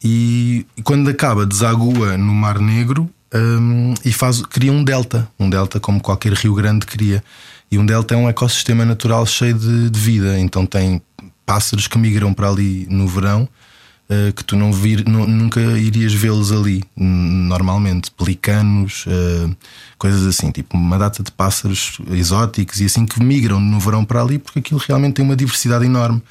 E, 0.02 0.66
e 0.76 0.82
quando 0.82 1.08
acaba, 1.08 1.46
desagua 1.46 2.16
no 2.16 2.34
Mar 2.34 2.58
Negro 2.58 3.10
um, 3.34 3.94
e 4.04 4.12
faz, 4.12 4.42
cria 4.42 4.72
um 4.72 4.84
delta, 4.84 5.28
um 5.38 5.50
delta 5.50 5.80
como 5.80 6.00
qualquer 6.00 6.32
rio 6.34 6.54
grande 6.54 6.86
cria. 6.86 7.24
E 7.70 7.78
um 7.78 7.84
delta 7.84 8.14
é 8.14 8.16
um 8.16 8.28
ecossistema 8.28 8.84
natural 8.84 9.26
cheio 9.26 9.54
de, 9.54 9.90
de 9.90 9.98
vida, 9.98 10.38
então 10.38 10.64
tem 10.64 11.02
pássaros 11.44 11.88
que 11.88 11.98
migram 11.98 12.32
para 12.32 12.48
ali 12.48 12.86
no 12.88 13.08
verão. 13.08 13.48
Uh, 14.06 14.34
que 14.34 14.44
tu 14.44 14.54
não 14.54 14.70
vir, 14.70 15.02
nu- 15.08 15.26
nunca 15.26 15.58
irias 15.78 16.12
vê-los 16.12 16.52
ali 16.52 16.84
normalmente, 16.94 18.10
pelicanos, 18.10 19.06
uh, 19.06 19.56
coisas 19.96 20.26
assim, 20.26 20.50
tipo 20.50 20.76
uma 20.76 20.98
data 20.98 21.22
de 21.22 21.32
pássaros 21.32 21.98
exóticos 22.10 22.80
e 22.82 22.84
assim 22.84 23.06
que 23.06 23.22
migram 23.22 23.58
no 23.58 23.80
verão 23.80 24.04
para 24.04 24.20
ali, 24.20 24.38
porque 24.38 24.58
aquilo 24.58 24.78
realmente 24.86 25.14
tem 25.14 25.24
uma 25.24 25.34
diversidade 25.34 25.86
enorme 25.86 26.22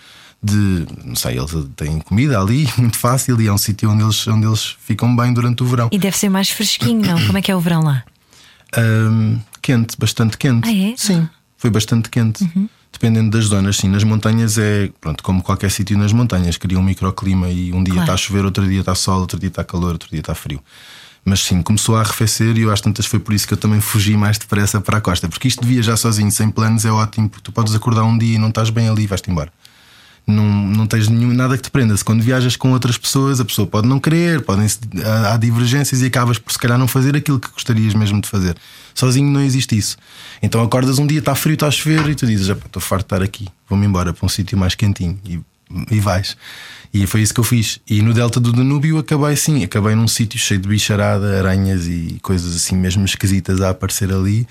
de, 0.41 0.85
não 1.03 1.15
sei, 1.15 1.39
eles 1.39 1.51
têm 1.75 1.97
comida 1.99 2.39
ali, 2.39 2.69
muito 2.77 2.97
fácil, 2.97 3.41
e 3.41 3.47
é 3.47 3.51
um 3.51 3.57
sítio 3.57 3.89
onde 3.89 4.03
eles, 4.03 4.27
onde 4.27 4.45
eles 4.45 4.75
ficam 4.85 5.15
bem 5.15 5.33
durante 5.33 5.63
o 5.63 5.65
verão. 5.65 5.89
E 5.91 5.97
deve 5.97 6.15
ser 6.15 6.29
mais 6.29 6.49
fresquinho, 6.51 7.01
não? 7.01 7.25
Como 7.25 7.39
é 7.39 7.41
que 7.41 7.51
é 7.51 7.55
o 7.55 7.59
verão 7.59 7.81
lá? 7.81 8.03
Ahm, 8.77 9.37
quente, 9.63 9.97
bastante 9.97 10.37
quente. 10.37 10.67
Ah, 10.67 10.71
é? 10.71 10.89
Uhum. 10.89 10.93
Sim, 10.97 11.29
foi 11.57 11.71
bastante 11.71 12.09
quente. 12.09 12.43
Dependendo 13.03 13.31
das 13.37 13.47
zonas, 13.47 13.75
sim. 13.75 13.89
Nas 13.89 14.01
montanhas 14.05 14.57
é, 14.57 14.89
pronto, 15.01 15.21
como 15.23 15.43
qualquer 15.43 15.69
sítio 15.69 15.97
nas 15.97 16.13
montanhas, 16.13 16.55
cria 16.55 16.79
um 16.79 16.81
microclima 16.81 17.49
e 17.49 17.73
um 17.73 17.83
dia 17.83 17.95
Claro. 17.95 18.01
está 18.05 18.13
a 18.13 18.17
chover, 18.17 18.45
outro 18.45 18.65
dia 18.65 18.79
está 18.79 18.95
sol, 18.95 19.19
outro 19.19 19.37
dia 19.37 19.49
está 19.49 19.61
calor, 19.61 19.91
outro 19.91 20.09
dia 20.09 20.21
está 20.21 20.33
frio. 20.33 20.61
Mas 21.25 21.41
sim, 21.41 21.61
começou 21.61 21.97
a 21.97 21.99
arrefecer 21.99 22.57
e 22.57 22.61
eu 22.61 22.71
às 22.71 22.79
tantas 22.79 23.05
foi 23.05 23.19
por 23.19 23.33
isso 23.33 23.45
que 23.45 23.53
eu 23.55 23.57
também 23.57 23.81
fugi 23.81 24.15
mais 24.15 24.37
depressa 24.37 24.79
para 24.79 24.99
a 24.99 25.01
costa. 25.01 25.27
Porque 25.27 25.49
isto 25.49 25.61
de 25.61 25.67
viajar 25.67 25.97
sozinho, 25.97 26.31
sem 26.31 26.49
planos, 26.49 26.85
é 26.85 26.91
ótimo, 26.91 27.27
porque 27.27 27.43
tu 27.43 27.51
podes 27.51 27.75
acordar 27.75 28.05
um 28.05 28.17
dia 28.17 28.35
e 28.35 28.37
não 28.37 28.47
estás 28.47 28.69
bem 28.69 28.87
ali 28.87 29.03
e 29.03 29.07
vais-te 29.07 29.29
embora. 29.29 29.51
Não, 30.25 30.45
não 30.45 30.87
tens 30.87 31.09
nenhum, 31.09 31.33
nada 31.33 31.57
que 31.57 31.63
te 31.63 31.69
prenda. 31.69 31.95
Se 31.97 32.03
quando 32.03 32.21
viajas 32.21 32.55
com 32.55 32.71
outras 32.71 32.97
pessoas, 32.97 33.41
a 33.41 33.45
pessoa 33.45 33.67
pode 33.67 33.87
não 33.87 33.99
querer, 33.99 34.41
podem 34.41 34.67
há, 35.29 35.35
divergências 35.35 36.01
e 36.01 36.05
acabas 36.05 36.39
por 36.39 36.51
se 36.53 36.57
calhar 36.57 36.77
não 36.77 36.87
fazer 36.87 37.15
aquilo 37.15 37.39
que 37.39 37.49
gostarias 37.51 37.93
mesmo 37.93 38.21
de 38.21 38.29
fazer. 38.29 38.55
Sozinho 38.95 39.29
não 39.29 39.41
existe 39.41 39.77
isso. 39.77 39.97
Então 40.41 40.63
acordas 40.63 40.97
um 40.97 41.05
dia, 41.05 41.19
está 41.19 41.35
frio, 41.35 41.55
está 41.55 41.67
a 41.67 41.71
chover 41.71 42.07
e 42.09 42.15
tu 42.15 42.25
dizes: 42.25 42.47
"Epá, 42.47 42.65
estou 42.65 42.81
farto 42.81 43.03
de 43.03 43.05
estar 43.07 43.21
aqui, 43.21 43.47
vou-me 43.67 43.85
embora 43.85 44.13
para 44.13 44.25
um 44.25 44.29
sítio 44.29 44.57
mais 44.57 44.75
quentinho. 44.75 45.19
E 45.25 45.41
e 45.89 45.99
vais. 45.99 46.35
E 46.93 47.07
foi 47.07 47.21
isso 47.21 47.33
que 47.33 47.39
eu 47.39 47.43
fiz. 47.43 47.79
E 47.89 48.03
no 48.03 48.13
Delta 48.13 48.39
do 48.39 48.51
Danúbio 48.51 48.99
acabei 48.99 49.35
sim, 49.35 49.63
acabei 49.63 49.95
num 49.95 50.07
sítio 50.07 50.37
cheio 50.37 50.59
de 50.59 50.67
bicharada, 50.67 51.39
aranhas 51.39 51.87
e 51.87 52.19
coisas 52.21 52.55
assim 52.55 52.75
mesmo 52.75 53.03
esquisitas 53.03 53.61
a 53.61 53.71
aparecer 53.71 54.13
ali, 54.13 54.47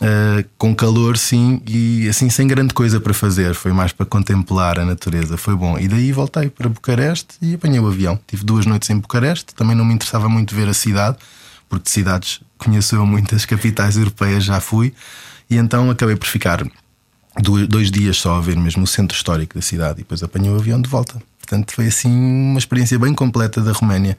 uh, 0.00 0.48
com 0.56 0.74
calor 0.74 1.18
sim, 1.18 1.60
e 1.66 2.08
assim 2.08 2.30
sem 2.30 2.46
grande 2.46 2.72
coisa 2.72 2.98
para 2.98 3.12
fazer. 3.12 3.54
Foi 3.54 3.70
mais 3.70 3.92
para 3.92 4.06
contemplar 4.06 4.78
a 4.78 4.84
natureza, 4.86 5.36
foi 5.36 5.54
bom. 5.54 5.78
E 5.78 5.86
daí 5.86 6.10
voltei 6.10 6.48
para 6.48 6.70
Bucareste 6.70 7.34
e 7.42 7.54
apanhei 7.54 7.80
o 7.80 7.86
avião. 7.86 8.18
Tive 8.26 8.44
duas 8.44 8.64
noites 8.64 8.88
em 8.88 8.96
Bucareste, 8.98 9.54
também 9.54 9.76
não 9.76 9.84
me 9.84 9.92
interessava 9.92 10.26
muito 10.26 10.54
ver 10.54 10.68
a 10.68 10.74
cidade, 10.74 11.18
porque 11.68 11.84
de 11.84 11.90
cidades 11.90 12.40
conheço 12.56 12.96
eu 12.96 13.04
muitas 13.04 13.44
capitais 13.46 13.98
europeias, 13.98 14.42
já 14.42 14.58
fui, 14.58 14.94
e 15.50 15.58
então 15.58 15.90
acabei 15.90 16.16
por 16.16 16.28
ficar 16.28 16.64
dois 17.42 17.90
dias 17.90 18.16
só 18.16 18.36
a 18.36 18.40
ver 18.40 18.56
mesmo 18.56 18.84
o 18.84 18.86
centro 18.86 19.16
histórico 19.16 19.54
da 19.54 19.62
cidade 19.62 20.00
e 20.00 20.02
depois 20.02 20.22
apanhei 20.22 20.50
o 20.50 20.56
avião 20.56 20.80
de 20.80 20.88
volta. 20.88 21.20
Portanto, 21.38 21.72
foi 21.74 21.88
assim 21.88 22.10
uma 22.10 22.58
experiência 22.58 22.98
bem 22.98 23.14
completa 23.14 23.60
da 23.60 23.72
Roménia. 23.72 24.16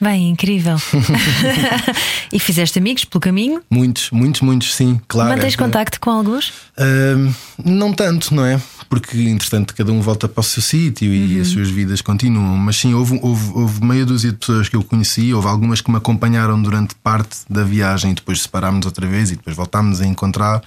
Bem, 0.00 0.28
incrível. 0.28 0.76
e 2.32 2.38
fizeste 2.38 2.78
amigos 2.78 3.04
pelo 3.04 3.20
caminho? 3.20 3.62
Muitos, 3.70 4.10
muitos, 4.10 4.40
muitos, 4.40 4.74
sim, 4.74 5.00
claro. 5.06 5.30
Mantens 5.30 5.54
contacto 5.54 6.00
com 6.00 6.10
alguns? 6.10 6.48
Uh, 6.76 7.32
não 7.64 7.92
tanto, 7.92 8.34
não 8.34 8.44
é? 8.44 8.60
Porque, 8.90 9.16
entretanto, 9.16 9.74
cada 9.74 9.92
um 9.92 10.00
volta 10.00 10.28
para 10.28 10.40
o 10.40 10.44
seu 10.44 10.62
sítio 10.62 11.12
e 11.14 11.36
uhum. 11.36 11.42
as 11.42 11.48
suas 11.48 11.70
vidas 11.70 12.02
continuam. 12.02 12.56
Mas 12.56 12.76
sim, 12.76 12.92
houve, 12.92 13.18
houve, 13.22 13.52
houve 13.54 13.84
meia 13.84 14.04
dúzia 14.04 14.32
de 14.32 14.36
pessoas 14.36 14.68
que 14.68 14.76
eu 14.76 14.82
conheci, 14.82 15.32
houve 15.32 15.46
algumas 15.46 15.80
que 15.80 15.90
me 15.90 15.96
acompanharam 15.96 16.60
durante 16.60 16.94
parte 16.96 17.38
da 17.48 17.62
viagem 17.62 18.10
e 18.10 18.14
depois 18.14 18.42
separámos 18.42 18.84
outra 18.84 19.06
vez 19.06 19.30
e 19.30 19.36
depois 19.36 19.56
voltámos 19.56 20.00
a 20.00 20.06
encontrar. 20.06 20.60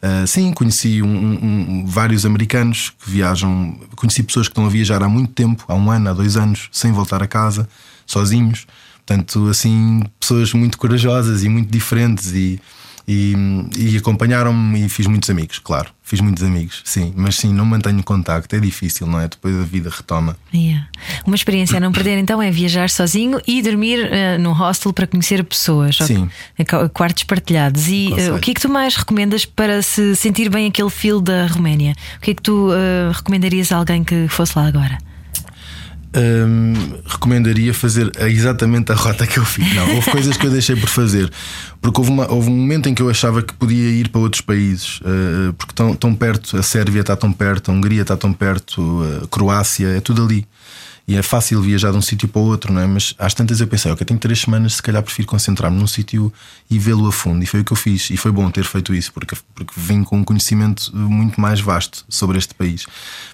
Uh, 0.00 0.26
sim, 0.26 0.52
conheci 0.52 1.02
um, 1.02 1.08
um, 1.08 1.86
vários 1.86 2.24
americanos 2.24 2.90
que 2.90 3.10
viajam, 3.10 3.76
conheci 3.96 4.22
pessoas 4.22 4.46
que 4.46 4.52
estão 4.52 4.64
a 4.64 4.68
viajar 4.68 5.02
há 5.02 5.08
muito 5.08 5.32
tempo, 5.32 5.64
há 5.66 5.74
um 5.74 5.90
ano, 5.90 6.10
há 6.10 6.12
dois 6.12 6.36
anos, 6.36 6.68
sem 6.70 6.92
voltar 6.92 7.20
a 7.22 7.26
casa, 7.26 7.68
sozinhos. 8.06 8.66
Portanto, 9.04 9.48
assim, 9.48 10.04
pessoas 10.20 10.52
muito 10.52 10.78
corajosas 10.78 11.42
e 11.42 11.48
muito 11.48 11.70
diferentes 11.70 12.32
e 12.32 12.60
e, 13.08 13.34
e 13.78 13.96
acompanharam-me 13.96 14.84
e 14.84 14.88
fiz 14.90 15.06
muitos 15.06 15.30
amigos, 15.30 15.58
claro. 15.58 15.88
Fiz 16.02 16.20
muitos 16.20 16.42
amigos, 16.42 16.82
sim. 16.84 17.12
Mas 17.16 17.36
sim, 17.36 17.54
não 17.54 17.64
mantenho 17.64 18.02
contacto, 18.02 18.54
é 18.54 18.60
difícil, 18.60 19.06
não 19.06 19.18
é? 19.18 19.26
Depois 19.26 19.56
a 19.56 19.62
vida 19.62 19.88
retoma. 19.88 20.36
Yeah. 20.52 20.86
Uma 21.26 21.34
experiência 21.34 21.78
a 21.78 21.80
não 21.80 21.90
perder 21.90 22.18
então 22.18 22.42
é 22.42 22.50
viajar 22.50 22.90
sozinho 22.90 23.40
e 23.46 23.62
dormir 23.62 23.98
uh, 23.98 24.38
num 24.38 24.52
hostel 24.52 24.92
para 24.92 25.06
conhecer 25.06 25.42
pessoas. 25.42 25.96
Sim. 25.96 26.28
Quartos 26.92 27.24
partilhados. 27.24 27.88
E 27.88 28.08
uh, 28.08 28.36
o 28.36 28.38
que 28.38 28.50
é 28.50 28.54
que 28.54 28.60
tu 28.60 28.68
mais 28.68 28.94
recomendas 28.94 29.46
para 29.46 29.80
se 29.80 30.14
sentir 30.14 30.50
bem 30.50 30.66
aquele 30.66 30.90
feel 30.90 31.20
da 31.20 31.46
Roménia? 31.46 31.94
O 32.18 32.20
que 32.20 32.32
é 32.32 32.34
que 32.34 32.42
tu 32.42 32.68
uh, 32.68 33.12
recomendarias 33.12 33.72
a 33.72 33.76
alguém 33.78 34.04
que 34.04 34.28
fosse 34.28 34.58
lá 34.58 34.66
agora? 34.66 34.98
Hum, 36.18 36.74
recomendaria 37.06 37.72
fazer 37.72 38.10
exatamente 38.20 38.90
a 38.90 38.94
rota 38.94 39.24
que 39.26 39.38
eu 39.38 39.44
fiz. 39.44 39.72
Não, 39.74 39.94
houve 39.94 40.10
coisas 40.10 40.36
que 40.36 40.46
eu 40.46 40.50
deixei 40.50 40.74
por 40.74 40.88
fazer, 40.88 41.30
porque 41.80 42.00
houve, 42.00 42.10
uma, 42.10 42.30
houve 42.30 42.50
um 42.50 42.56
momento 42.56 42.88
em 42.88 42.94
que 42.94 43.00
eu 43.00 43.08
achava 43.08 43.40
que 43.40 43.54
podia 43.54 43.88
ir 43.88 44.08
para 44.08 44.20
outros 44.20 44.40
países, 44.40 45.00
uh, 45.00 45.52
porque 45.52 45.72
tão, 45.74 45.94
tão 45.94 46.14
perto, 46.14 46.56
a 46.56 46.62
Sérvia 46.62 47.02
está 47.02 47.16
tão 47.16 47.32
perto, 47.32 47.70
a 47.70 47.74
Hungria 47.74 48.02
está 48.02 48.16
tão 48.16 48.32
perto, 48.32 49.02
a 49.22 49.28
Croácia, 49.28 49.86
é 49.88 50.00
tudo 50.00 50.24
ali. 50.24 50.44
E 51.08 51.16
é 51.16 51.22
fácil 51.22 51.62
viajar 51.62 51.90
de 51.90 51.96
um 51.96 52.02
sítio 52.02 52.28
para 52.28 52.42
o 52.42 52.44
outro, 52.44 52.70
não 52.70 52.82
é? 52.82 52.86
Mas 52.86 53.14
às 53.18 53.32
tantas 53.32 53.62
eu 53.62 53.66
pensei, 53.66 53.90
ok, 53.90 54.04
tenho 54.04 54.20
três 54.20 54.40
semanas, 54.40 54.74
se 54.74 54.82
calhar 54.82 55.02
prefiro 55.02 55.26
concentrar-me 55.26 55.78
num 55.78 55.86
sítio 55.86 56.30
e 56.70 56.78
vê-lo 56.78 57.08
a 57.08 57.12
fundo. 57.12 57.42
E 57.42 57.46
foi 57.46 57.60
o 57.60 57.64
que 57.64 57.72
eu 57.72 57.76
fiz. 57.78 58.10
E 58.10 58.16
foi 58.18 58.30
bom 58.30 58.50
ter 58.50 58.64
feito 58.64 58.94
isso, 58.94 59.10
porque, 59.14 59.34
porque 59.54 59.72
vim 59.74 60.04
com 60.04 60.18
um 60.18 60.22
conhecimento 60.22 60.94
muito 60.94 61.40
mais 61.40 61.62
vasto 61.62 62.04
sobre 62.10 62.36
este 62.36 62.54
país. 62.54 62.84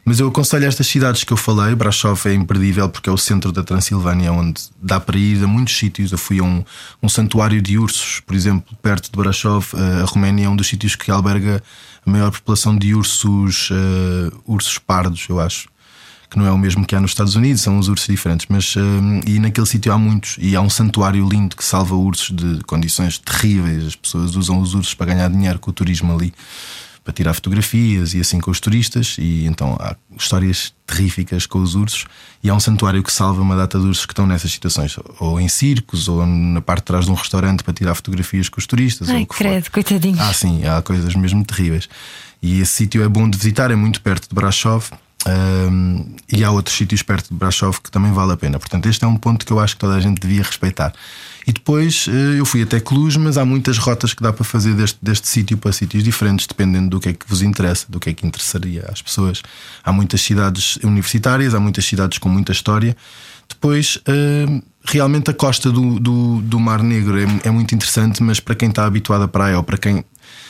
Mas 0.05 0.21
eu 0.21 0.29
aconselho 0.29 0.67
estas 0.67 0.87
cidades 0.87 1.25
que 1.25 1.33
eu 1.33 1.37
falei, 1.37 1.75
Brasov 1.75 2.25
é 2.29 2.35
imperdível 2.35 2.89
porque 2.89 3.11
é 3.11 3.13
o 3.13 3.19
centro 3.19 3.51
da 3.51 3.65
Transilvânia, 3.65 4.33
onde 4.33 4.63
dá 4.81 5.01
para 5.01 5.19
ir 5.19 5.43
a 5.43 5.47
muitos 5.49 5.77
sítios. 5.77 6.13
Eu 6.13 6.19
fui 6.19 6.39
a 6.39 6.45
um, 6.45 6.65
um 7.03 7.09
santuário 7.09 7.61
de 7.61 7.77
ursos, 7.77 8.21
por 8.21 8.37
exemplo, 8.37 8.73
perto 8.83 9.11
de 9.11 9.17
Brasov. 9.17 9.67
A 9.75 10.05
Roménia 10.05 10.47
é 10.47 10.49
um 10.49 10.55
dos 10.55 10.69
sítios 10.69 10.95
que 10.95 11.11
alberga 11.11 11.61
a 12.07 12.09
maior 12.09 12.31
população 12.31 12.79
de 12.79 12.95
ursos, 12.95 13.71
uh, 13.71 14.43
ursos 14.47 14.79
pardos, 14.79 15.27
eu 15.29 15.41
acho 15.41 15.74
que 16.35 16.39
não 16.39 16.47
é 16.47 16.51
o 16.51 16.59
mesmo 16.59 16.85
que 16.85 16.97
há 16.97 17.01
nos 17.01 17.13
Estados 17.13 17.37
Unidos, 17.37 17.63
são 17.63 17.79
uns 17.79 17.87
ursos 17.87 18.09
diferentes, 18.09 18.47
mas 18.49 18.75
um, 18.77 19.21
e 19.25 19.39
naquele 19.39 19.67
sítio 19.67 19.93
há 19.93 19.99
muitos, 19.99 20.37
e 20.41 20.57
há 20.57 20.61
um 20.61 20.69
santuário 20.69 21.27
lindo 21.29 21.57
que 21.57 21.65
salva 21.65 21.95
ursos 21.95 22.35
de 22.35 22.61
condições 22.65 23.19
terríveis. 23.19 23.87
As 23.87 23.95
pessoas 23.95 24.35
usam 24.35 24.59
os 24.59 24.75
ursos 24.75 24.95
para 24.95 25.15
ganhar 25.15 25.31
dinheiro 25.31 25.61
com 25.61 25.71
o 25.71 25.73
turismo 25.73 26.13
ali, 26.13 26.35
para 27.05 27.13
tirar 27.13 27.35
fotografias 27.35 28.15
e 28.15 28.21
assim 28.21 28.41
com 28.41 28.51
os 28.51 28.59
turistas, 28.59 29.15
e 29.17 29.47
então 29.47 29.77
há 29.79 29.95
histórias 30.19 30.75
terríficas 30.85 31.47
com 31.47 31.63
os 31.63 31.77
ursos, 31.77 32.05
e 32.43 32.51
há 32.51 32.55
um 32.55 32.59
santuário 32.59 33.01
que 33.01 33.13
salva 33.13 33.41
uma 33.41 33.55
data 33.55 33.79
de 33.79 33.87
ursos 33.87 34.05
que 34.05 34.13
estão 34.13 34.27
nessas 34.27 34.51
situações, 34.51 34.97
ou 35.21 35.41
em 35.41 35.49
circos, 35.49 36.09
ou 36.09 36.27
na 36.27 36.61
parte 36.61 36.81
de 36.81 36.87
trás 36.87 37.05
de 37.05 37.13
um 37.13 37.15
restaurante 37.15 37.63
para 37.63 37.73
tirar 37.73 37.95
fotografias 37.95 38.49
com 38.49 38.59
os 38.59 38.67
turistas. 38.67 39.09
Ai, 39.09 39.21
ou 39.21 39.27
credo, 39.27 39.67
for. 39.67 39.71
coitadinho. 39.71 40.17
Ah, 40.19 40.33
sim, 40.33 40.67
há 40.67 40.83
coisas 40.83 41.15
mesmo 41.15 41.45
terríveis. 41.45 41.89
E 42.43 42.61
esse 42.61 42.73
sítio 42.73 43.05
é 43.05 43.09
bom 43.09 43.31
de 43.31 43.39
visitar, 43.39 43.71
é 43.71 43.77
muito 43.77 44.01
perto 44.01 44.29
de 44.29 44.35
Brasov 44.35 44.91
um, 45.27 46.05
e 46.31 46.45
há 46.45 46.51
outros 46.51 46.77
sítios 46.77 47.03
perto 47.03 47.29
de 47.31 47.35
Brasov 47.35 47.81
que 47.81 47.91
também 47.91 48.13
vale 48.13 48.33
a 48.33 48.37
pena. 48.37 48.59
Portanto, 48.59 48.87
este 48.87 49.05
é 49.05 49.09
um 49.09 49.17
ponto 49.17 49.47
que 49.47 49.53
eu 49.53 49.59
acho 49.59 49.75
que 49.75 49.81
toda 49.81 49.95
a 49.95 50.01
gente 50.01 50.21
devia 50.21 50.43
respeitar. 50.43 50.93
E 51.47 51.53
depois 51.53 52.07
eh, 52.09 52.39
eu 52.39 52.45
fui 52.45 52.63
até 52.63 52.81
Cluj, 52.81 53.19
mas 53.19 53.37
há 53.37 53.45
muitas 53.45 53.79
rotas 53.79 54.15
que 54.15 54.23
dá 54.23 54.33
para 54.33 54.45
fazer 54.45 54.75
deste, 54.75 54.99
deste 55.03 55.29
sítio 55.29 55.57
para 55.59 55.73
sítios 55.73 56.03
diferentes, 56.03 56.47
dependendo 56.47 56.91
do 56.91 57.01
que 57.01 57.11
é 57.11 57.13
que 57.13 57.27
vos 57.29 57.43
interessa, 57.43 57.87
do 57.89 58.01
que 58.01 58.11
é 58.11 58.15
que 58.15 58.27
interessaria 58.27 58.87
às 58.91 59.03
pessoas. 59.03 59.43
Há 59.83 59.93
muitas 59.93 60.21
cidades 60.21 60.77
universitárias, 60.77 61.55
há 61.55 61.61
muitas 61.61 61.85
cidades 61.85 62.19
com 62.19 62.29
muita 62.29 62.53
história. 62.53 62.97
Depois, 63.47 63.99
realmente 64.87 65.31
a 65.31 65.35
costa 65.35 65.71
do, 65.71 66.01
do, 66.01 66.41
do 66.41 66.59
Mar 66.59 66.83
Negro 66.83 67.19
é, 67.19 67.27
é 67.45 67.51
muito 67.51 67.75
interessante, 67.75 68.23
mas 68.23 68.41
para 68.41 68.55
quem 68.55 68.71
está 68.71 68.87
habituado 68.87 69.23
à 69.23 69.29
praia 69.29 69.59
ou 69.59 69.63
para 69.63 69.77
quem 69.77 70.03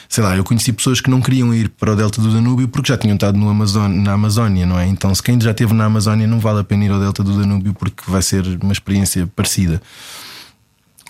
sei 0.08 0.22
lá, 0.22 0.36
eu 0.36 0.44
conheci 0.44 0.72
pessoas 0.72 1.00
que 1.00 1.10
não 1.10 1.20
queriam 1.20 1.52
ir 1.54 1.68
para 1.68 1.92
o 1.92 1.96
Delta 1.96 2.20
do 2.20 2.32
Danúbio 2.32 2.68
porque 2.68 2.88
já 2.88 2.98
tinham 2.98 3.14
estado 3.14 3.38
no 3.38 3.48
Amazon, 3.48 3.90
na 3.90 4.12
Amazónia, 4.12 4.66
não 4.66 4.78
é? 4.78 4.86
Então, 4.86 5.14
se 5.14 5.22
quem 5.22 5.40
já 5.40 5.50
esteve 5.50 5.72
na 5.74 5.84
Amazónia, 5.84 6.26
não 6.26 6.38
vale 6.38 6.60
a 6.60 6.64
pena 6.64 6.84
ir 6.84 6.90
ao 6.90 7.00
Delta 7.00 7.22
do 7.22 7.38
Danúbio 7.38 7.74
porque 7.74 8.02
vai 8.08 8.22
ser 8.22 8.44
uma 8.62 8.72
experiência 8.72 9.26
parecida. 9.34 9.80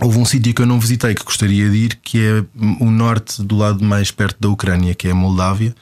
Houve 0.00 0.18
um 0.18 0.24
sítio 0.24 0.52
que 0.52 0.62
eu 0.62 0.66
não 0.66 0.80
visitei 0.80 1.14
que 1.14 1.24
gostaria 1.24 1.70
de 1.70 1.76
ir, 1.76 1.98
que 2.02 2.18
é 2.20 2.44
o 2.80 2.90
norte, 2.90 3.42
do 3.42 3.56
lado 3.56 3.84
mais 3.84 4.10
perto 4.10 4.36
da 4.40 4.48
Ucrânia, 4.48 4.94
que 4.94 5.06
é 5.06 5.12
a 5.12 5.14
Moldávia 5.14 5.74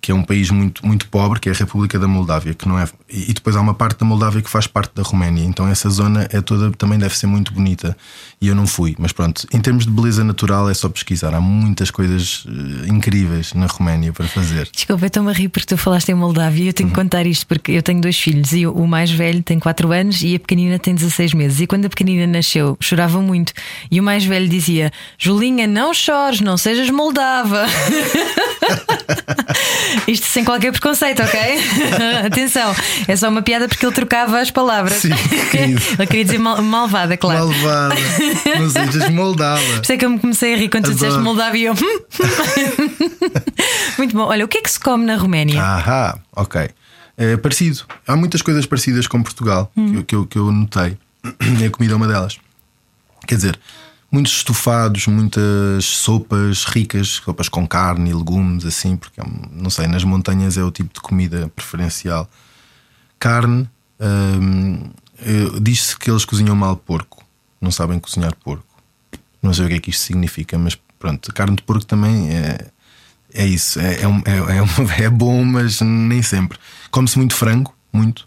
que 0.00 0.12
é 0.12 0.14
um 0.14 0.22
país 0.22 0.50
muito, 0.50 0.86
muito 0.86 1.08
pobre, 1.08 1.40
que 1.40 1.48
é 1.48 1.52
a 1.52 1.54
República 1.54 1.98
da 1.98 2.06
Moldávia, 2.06 2.54
que 2.54 2.68
não 2.68 2.78
é. 2.78 2.88
E 3.10 3.32
depois 3.32 3.56
há 3.56 3.60
uma 3.60 3.74
parte 3.74 3.98
da 3.98 4.06
Moldávia 4.06 4.40
que 4.40 4.48
faz 4.48 4.66
parte 4.66 4.94
da 4.94 5.02
Roménia. 5.02 5.44
Então 5.44 5.66
essa 5.66 5.90
zona 5.90 6.28
é 6.30 6.40
toda 6.40 6.70
também 6.72 6.98
deve 6.98 7.16
ser 7.16 7.26
muito 7.26 7.52
bonita. 7.52 7.96
E 8.40 8.46
eu 8.46 8.54
não 8.54 8.66
fui. 8.66 8.94
Mas 8.98 9.10
pronto, 9.10 9.46
em 9.52 9.60
termos 9.60 9.84
de 9.84 9.90
beleza 9.90 10.22
natural 10.22 10.70
é 10.70 10.74
só 10.74 10.88
pesquisar. 10.88 11.34
Há 11.34 11.40
muitas 11.40 11.90
coisas 11.90 12.44
uh, 12.44 12.86
incríveis 12.86 13.52
na 13.54 13.66
Roménia 13.66 14.12
para 14.12 14.28
fazer. 14.28 14.68
Desculpa, 14.72 15.06
estou-me 15.06 15.30
a 15.30 15.32
rir 15.32 15.48
porque 15.48 15.66
tu 15.66 15.76
falaste 15.76 16.08
em 16.10 16.14
Moldávia 16.14 16.64
e 16.64 16.66
eu 16.68 16.72
tenho 16.72 16.88
que 16.88 16.96
uhum. 16.96 17.04
contar 17.04 17.26
isto 17.26 17.46
porque 17.46 17.72
eu 17.72 17.82
tenho 17.82 18.00
dois 18.00 18.18
filhos 18.18 18.52
e 18.52 18.64
o 18.64 18.86
mais 18.86 19.10
velho 19.10 19.42
tem 19.42 19.58
4 19.58 19.90
anos 19.90 20.22
e 20.22 20.36
a 20.36 20.38
pequenina 20.38 20.78
tem 20.78 20.94
16 20.94 21.34
meses. 21.34 21.60
E 21.60 21.66
quando 21.66 21.86
a 21.86 21.88
pequenina 21.88 22.26
nasceu, 22.26 22.76
chorava 22.80 23.20
muito. 23.20 23.52
E 23.90 23.98
o 23.98 24.04
mais 24.04 24.24
velho 24.24 24.48
dizia: 24.48 24.92
Julinha, 25.18 25.66
não 25.66 25.92
chores, 25.92 26.40
não 26.40 26.56
sejas 26.56 26.90
moldava. 26.90 27.66
Isto 30.06 30.26
sem 30.26 30.44
qualquer 30.44 30.72
preconceito, 30.72 31.22
ok? 31.22 31.40
Atenção, 32.26 32.74
é 33.06 33.16
só 33.16 33.28
uma 33.28 33.42
piada 33.42 33.68
porque 33.68 33.84
ele 33.84 33.94
trocava 33.94 34.40
as 34.40 34.50
palavras. 34.50 34.94
Sim, 34.94 35.10
querido. 35.50 35.82
ele 35.98 36.06
queria 36.06 36.24
dizer 36.24 36.38
mal, 36.38 36.60
malvada, 36.62 37.16
claro. 37.16 37.48
Malvada. 37.48 37.94
Não 38.58 38.70
sejas 38.70 39.08
moldava. 39.10 39.62
Por 39.62 39.82
isso 39.82 39.92
é 39.92 39.96
que 39.96 40.04
eu 40.04 40.10
me 40.10 40.18
comecei 40.18 40.54
a 40.54 40.56
rir 40.56 40.68
quando 40.68 40.84
tu 40.84 40.94
disseste 40.94 41.18
moldava 41.18 41.56
e 41.56 41.64
eu. 41.64 41.74
Hum? 41.74 41.98
Muito 43.98 44.16
bom. 44.16 44.24
Olha, 44.24 44.44
o 44.44 44.48
que 44.48 44.58
é 44.58 44.62
que 44.62 44.70
se 44.70 44.78
come 44.78 45.04
na 45.04 45.16
Roménia? 45.16 45.62
Ahá, 45.62 46.18
ok. 46.34 46.68
É 47.16 47.36
parecido. 47.36 47.82
Há 48.06 48.14
muitas 48.14 48.42
coisas 48.42 48.66
parecidas 48.66 49.06
com 49.06 49.22
Portugal 49.22 49.70
hum. 49.76 49.96
que, 49.96 50.02
que, 50.04 50.14
eu, 50.14 50.26
que 50.26 50.38
eu 50.38 50.52
notei. 50.52 50.96
A 51.66 51.70
comida 51.70 51.94
é 51.94 51.96
uma 51.96 52.06
delas. 52.06 52.38
Quer 53.26 53.36
dizer, 53.36 53.58
muitos 54.16 54.32
estofados, 54.38 55.06
muitas 55.08 55.84
sopas 55.84 56.64
ricas, 56.64 57.20
sopas 57.22 57.50
com 57.50 57.68
carne 57.68 58.08
e 58.08 58.14
legumes, 58.14 58.64
assim, 58.64 58.96
porque 58.96 59.20
não 59.52 59.68
sei, 59.68 59.86
nas 59.86 60.04
montanhas 60.04 60.56
é 60.56 60.64
o 60.64 60.70
tipo 60.70 60.94
de 60.94 61.00
comida 61.00 61.52
preferencial. 61.54 62.26
Carne, 63.18 63.68
hum, 64.00 64.90
diz-se 65.60 65.98
que 65.98 66.10
eles 66.10 66.24
cozinham 66.24 66.56
mal 66.56 66.76
porco, 66.76 67.22
não 67.60 67.70
sabem 67.70 67.98
cozinhar 67.98 68.34
porco. 68.36 68.64
Não 69.42 69.52
sei 69.52 69.66
o 69.66 69.68
que 69.68 69.74
é 69.74 69.80
que 69.80 69.90
isto 69.90 70.02
significa, 70.02 70.56
mas 70.56 70.78
pronto, 70.98 71.30
carne 71.34 71.56
de 71.56 71.62
porco 71.62 71.84
também 71.84 72.34
é, 72.34 72.68
é 73.34 73.46
isso, 73.46 73.78
é, 73.78 73.96
é, 73.96 75.02
é, 75.02 75.04
é 75.04 75.10
bom, 75.10 75.44
mas 75.44 75.82
nem 75.82 76.22
sempre. 76.22 76.58
Come-se 76.90 77.18
muito 77.18 77.34
frango, 77.34 77.76
muito. 77.92 78.26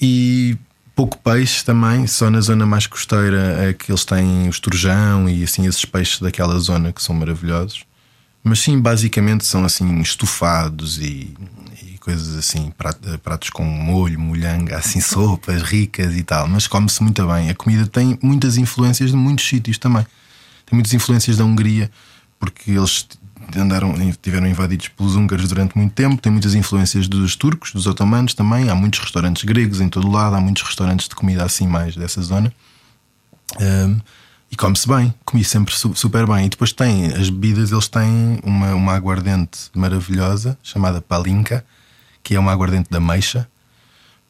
E 0.00 0.56
pouco 0.94 1.18
peixe 1.18 1.64
também, 1.64 2.06
só 2.06 2.30
na 2.30 2.40
zona 2.40 2.64
mais 2.64 2.86
costeira 2.86 3.68
é 3.68 3.72
que 3.72 3.90
eles 3.90 4.04
têm 4.04 4.46
o 4.46 4.50
esturjão 4.50 5.28
e 5.28 5.42
assim 5.42 5.66
esses 5.66 5.84
peixes 5.84 6.20
daquela 6.20 6.58
zona 6.58 6.92
que 6.92 7.02
são 7.02 7.14
maravilhosos. 7.14 7.84
Mas 8.42 8.60
sim, 8.60 8.78
basicamente 8.78 9.46
são 9.46 9.64
assim 9.64 10.00
estofados 10.00 10.98
e, 10.98 11.34
e 11.82 11.98
coisas 11.98 12.36
assim, 12.36 12.72
pratos 13.22 13.48
com 13.48 13.64
molho, 13.64 14.20
molhanga, 14.20 14.76
assim, 14.76 15.00
sopas 15.02 15.62
ricas 15.62 16.14
e 16.14 16.22
tal. 16.22 16.46
Mas 16.46 16.66
come-se 16.66 17.02
muito 17.02 17.26
bem. 17.26 17.48
A 17.48 17.54
comida 17.54 17.86
tem 17.86 18.18
muitas 18.22 18.58
influências 18.58 19.10
de 19.10 19.16
muitos 19.16 19.48
sítios 19.48 19.78
também. 19.78 20.06
Tem 20.66 20.74
muitas 20.74 20.92
influências 20.92 21.38
da 21.38 21.44
Hungria, 21.44 21.90
porque 22.38 22.72
eles 22.72 23.06
andaram, 23.56 23.94
tiveram 24.22 24.46
invadidos 24.46 24.88
pelos 24.88 25.16
húngaros 25.16 25.48
durante 25.48 25.76
muito 25.76 25.92
tempo. 25.92 26.20
Tem 26.20 26.30
muitas 26.30 26.54
influências 26.54 27.08
dos 27.08 27.36
turcos, 27.36 27.72
dos 27.72 27.86
otomanos 27.86 28.34
também. 28.34 28.68
Há 28.68 28.74
muitos 28.74 29.00
restaurantes 29.00 29.44
gregos 29.44 29.80
em 29.80 29.88
todo 29.88 30.08
o 30.08 30.10
lado, 30.10 30.36
há 30.36 30.40
muitos 30.40 30.62
restaurantes 30.62 31.08
de 31.08 31.14
comida 31.14 31.44
assim 31.44 31.66
mais 31.66 31.96
dessa 31.96 32.22
zona. 32.22 32.52
Um, 33.60 34.00
e 34.50 34.56
come-se 34.56 34.86
bem, 34.86 35.12
comi 35.24 35.42
sempre 35.42 35.74
super 35.74 36.26
bem. 36.26 36.46
E 36.46 36.48
depois 36.48 36.72
tem 36.72 37.06
as 37.06 37.28
bebidas, 37.28 37.72
eles 37.72 37.88
têm 37.88 38.38
uma, 38.44 38.74
uma 38.74 38.94
aguardente 38.94 39.70
maravilhosa 39.74 40.56
chamada 40.62 41.00
Palinka, 41.00 41.64
que 42.22 42.36
é 42.36 42.38
uma 42.38 42.52
aguardente 42.52 42.88
da 42.88 43.00
meixa, 43.00 43.48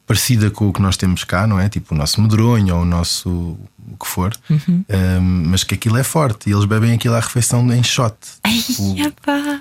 parecida 0.05 0.51
com 0.51 0.67
o 0.67 0.73
que 0.73 0.81
nós 0.81 0.97
temos 0.97 1.23
cá, 1.23 1.47
não 1.47 1.59
é? 1.59 1.67
Tipo 1.67 1.95
o 1.95 1.97
nosso 1.97 2.21
medronho 2.21 2.75
ou 2.75 2.81
o 2.81 2.85
nosso 2.85 3.57
o 3.87 3.97
que 3.97 4.07
for, 4.07 4.33
uhum. 4.49 4.83
um, 4.89 5.21
mas 5.49 5.63
que 5.63 5.75
aquilo 5.75 5.97
é 5.97 6.03
forte 6.03 6.49
e 6.49 6.53
eles 6.53 6.65
bebem 6.65 6.93
aquilo 6.93 7.13
à 7.15 7.19
refeição 7.19 7.71
em 7.71 7.83
shot. 7.83 8.15
Ai, 8.43 8.63
o... 8.79 8.95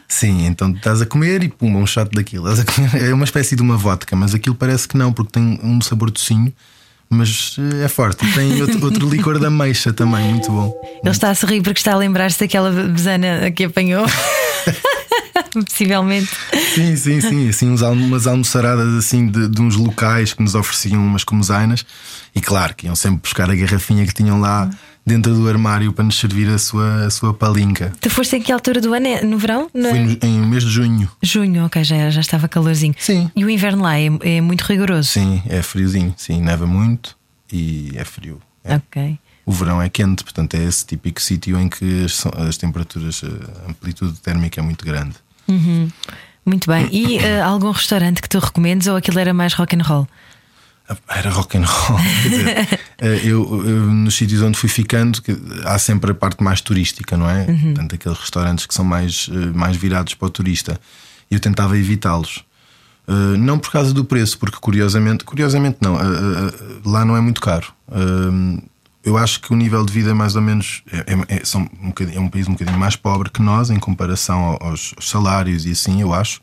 Sim, 0.08 0.46
então 0.46 0.70
estás 0.70 1.02
a 1.02 1.06
comer 1.06 1.42
e 1.42 1.48
pum, 1.48 1.76
um 1.76 1.86
shot 1.86 2.10
daquilo. 2.10 2.46
É 2.94 3.12
uma 3.12 3.24
espécie 3.24 3.54
de 3.54 3.62
uma 3.62 3.76
vodka, 3.76 4.16
mas 4.16 4.34
aquilo 4.34 4.54
parece 4.54 4.88
que 4.88 4.96
não, 4.96 5.12
porque 5.12 5.32
tem 5.32 5.60
um 5.62 5.80
sabor 5.80 6.10
docinho 6.10 6.52
mas 7.08 7.56
eh, 7.58 7.84
é 7.84 7.88
forte. 7.88 8.24
E 8.26 8.32
tem 8.32 8.60
outro, 8.60 8.82
outro 8.84 9.08
licor 9.08 9.38
da 9.38 9.50
meixa 9.50 9.92
também, 9.92 10.30
muito 10.30 10.50
bom. 10.50 10.72
Ele 11.02 11.10
está 11.10 11.30
a 11.30 11.34
sorrir 11.34 11.62
porque 11.62 11.78
está 11.78 11.92
a 11.92 11.96
lembrar-se 11.96 12.40
daquela 12.40 12.70
besana 12.70 13.50
que 13.50 13.64
apanhou. 13.64 14.06
Possivelmente. 15.52 16.30
Sim, 16.74 16.96
sim, 16.96 17.20
sim. 17.20 17.48
Assim, 17.48 17.70
uns, 17.70 17.82
umas 17.82 18.26
almoçaradas 18.26 18.94
assim 18.94 19.26
de, 19.26 19.48
de, 19.48 19.62
uns 19.62 19.76
locais 19.76 20.32
que 20.32 20.42
nos 20.42 20.54
ofereciam 20.54 21.04
umas 21.04 21.24
comesainas. 21.24 21.84
E 22.34 22.40
claro, 22.40 22.74
que 22.74 22.86
iam 22.86 22.96
sempre 22.96 23.20
buscar 23.22 23.50
a 23.50 23.54
garrafinha 23.54 24.06
que 24.06 24.14
tinham 24.14 24.40
lá 24.40 24.70
dentro 25.06 25.34
do 25.34 25.48
armário 25.48 25.92
para 25.92 26.04
nos 26.04 26.18
servir 26.18 26.48
a 26.48 26.58
sua, 26.58 27.06
a 27.06 27.10
sua 27.10 27.34
palinca. 27.34 27.92
Tu 28.00 28.08
foste 28.08 28.36
em 28.36 28.42
que 28.42 28.50
altura 28.50 28.80
do 28.80 28.94
ano? 28.94 29.06
É 29.06 29.22
no 29.22 29.38
verão? 29.38 29.70
No... 29.74 29.90
Foi 29.90 29.98
no, 29.98 30.18
em 30.22 30.40
mês 30.40 30.64
de 30.64 30.70
junho. 30.70 31.10
Junho, 31.22 31.66
ok, 31.66 31.84
já, 31.84 32.10
já 32.10 32.20
estava 32.20 32.48
calorzinho. 32.48 32.94
Sim. 32.98 33.30
E 33.36 33.44
o 33.44 33.50
inverno 33.50 33.82
lá 33.82 33.98
é, 33.98 34.08
é 34.20 34.40
muito 34.40 34.62
rigoroso? 34.62 35.10
Sim, 35.10 35.42
é 35.46 35.62
friozinho. 35.62 36.14
Sim, 36.16 36.40
neva 36.40 36.66
muito 36.66 37.16
e 37.52 37.92
é 37.94 38.04
frio. 38.04 38.40
É. 38.64 38.76
Ok. 38.76 39.18
O 39.46 39.52
verão 39.52 39.80
é 39.80 39.90
quente, 39.90 40.24
portanto 40.24 40.54
é 40.54 40.64
esse 40.64 40.86
típico 40.86 41.20
sítio 41.20 41.60
em 41.60 41.68
que 41.68 42.04
as, 42.04 42.24
as, 42.48 42.56
temperaturas, 42.56 43.22
a 43.22 43.70
amplitude 43.70 44.18
térmica 44.20 44.58
é 44.60 44.64
muito 44.64 44.84
grande. 44.84 45.16
Uhum. 45.48 45.88
Muito 46.44 46.70
bem. 46.70 46.88
E 46.92 47.18
uh, 47.18 47.44
algum 47.44 47.70
restaurante 47.70 48.20
que 48.20 48.28
tu 48.28 48.38
recomendes 48.38 48.86
ou 48.86 48.96
aquilo 48.96 49.18
era 49.18 49.32
mais 49.32 49.54
rock 49.54 49.76
and 49.76 49.82
roll? 49.82 50.06
Era 51.08 51.30
rock 51.30 51.56
and 51.56 51.64
roll. 51.64 51.98
Dizer, 52.22 52.78
eh, 52.98 53.20
eu, 53.24 53.66
eu, 53.66 53.86
nos 53.86 54.14
sítios 54.14 54.42
onde 54.42 54.58
fui 54.58 54.68
ficando, 54.68 55.18
há 55.64 55.78
sempre 55.78 56.10
a 56.10 56.14
parte 56.14 56.42
mais 56.44 56.60
turística, 56.60 57.16
não 57.16 57.28
é? 57.28 57.46
Uhum. 57.48 57.74
Portanto, 57.74 57.94
aqueles 57.94 58.18
restaurantes 58.18 58.66
que 58.66 58.74
são 58.74 58.84
mais, 58.84 59.30
eh, 59.32 59.46
mais 59.54 59.76
virados 59.78 60.14
para 60.14 60.26
o 60.26 60.30
turista. 60.30 60.78
E 61.30 61.34
eu 61.34 61.40
tentava 61.40 61.78
evitá-los. 61.78 62.44
Uh, 63.06 63.36
não 63.36 63.58
por 63.58 63.70
causa 63.70 63.92
do 63.92 64.02
preço, 64.02 64.38
porque 64.38 64.56
curiosamente, 64.58 65.24
curiosamente 65.24 65.76
não, 65.78 65.94
uh, 65.94 65.98
uh, 65.98 66.88
lá 66.88 67.04
não 67.04 67.14
é 67.14 67.20
muito 67.20 67.40
caro. 67.40 67.66
Eu 69.04 69.16
acho 69.16 69.40
que 69.40 69.52
o 69.52 69.56
nível 69.56 69.84
de 69.84 69.92
vida 69.92 70.10
é 70.10 70.14
mais 70.14 70.34
ou 70.34 70.42
menos 70.42 70.82
é, 70.90 71.12
é, 71.12 71.36
é, 71.36 71.44
são 71.44 71.62
um, 71.62 71.92
é 72.12 72.18
um 72.18 72.28
país 72.28 72.48
um 72.48 72.52
bocadinho 72.52 72.78
mais 72.78 72.96
pobre 72.96 73.30
que 73.30 73.42
nós 73.42 73.70
em 73.70 73.78
comparação 73.78 74.56
aos, 74.60 74.94
aos 74.96 75.10
salários 75.10 75.66
e 75.66 75.72
assim, 75.72 76.00
eu 76.00 76.14
acho 76.14 76.40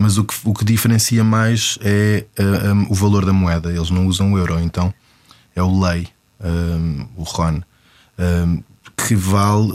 mas 0.00 0.16
o 0.16 0.24
que, 0.24 0.34
o 0.44 0.54
que 0.54 0.64
diferencia 0.64 1.22
mais 1.22 1.78
é 1.82 2.24
uh, 2.38 2.72
um, 2.72 2.86
o 2.88 2.94
valor 2.94 3.26
da 3.26 3.34
moeda. 3.34 3.70
Eles 3.70 3.90
não 3.90 4.06
usam 4.06 4.32
o 4.32 4.38
euro, 4.38 4.58
então 4.58 4.94
é 5.54 5.62
o 5.62 5.78
lei, 5.78 6.08
um, 6.42 7.06
o 7.16 7.22
RON, 7.22 7.60
um, 8.18 8.62
que 8.96 9.14
vale. 9.14 9.70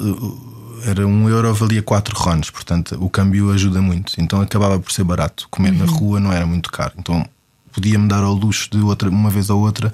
Era 0.84 1.06
um 1.06 1.30
euro, 1.30 1.54
valia 1.54 1.84
4 1.84 2.18
RONs, 2.18 2.50
portanto 2.50 2.98
o 3.00 3.08
câmbio 3.08 3.52
ajuda 3.52 3.84
muito. 3.84 4.14
Então 4.18 4.42
acabava 4.42 4.80
por 4.80 4.92
ser 4.92 5.04
barato. 5.04 5.48
Comer 5.52 5.74
uhum. 5.74 5.78
na 5.78 5.86
rua 5.86 6.20
não 6.20 6.34
era 6.34 6.46
muito 6.48 6.72
caro. 6.72 6.94
Então 6.98 7.24
podia-me 7.72 8.08
dar 8.08 8.24
ao 8.24 8.34
luxo 8.34 8.68
de 8.72 8.80
outra, 8.80 9.08
uma 9.12 9.30
vez 9.30 9.52
ou 9.52 9.62
outra 9.62 9.94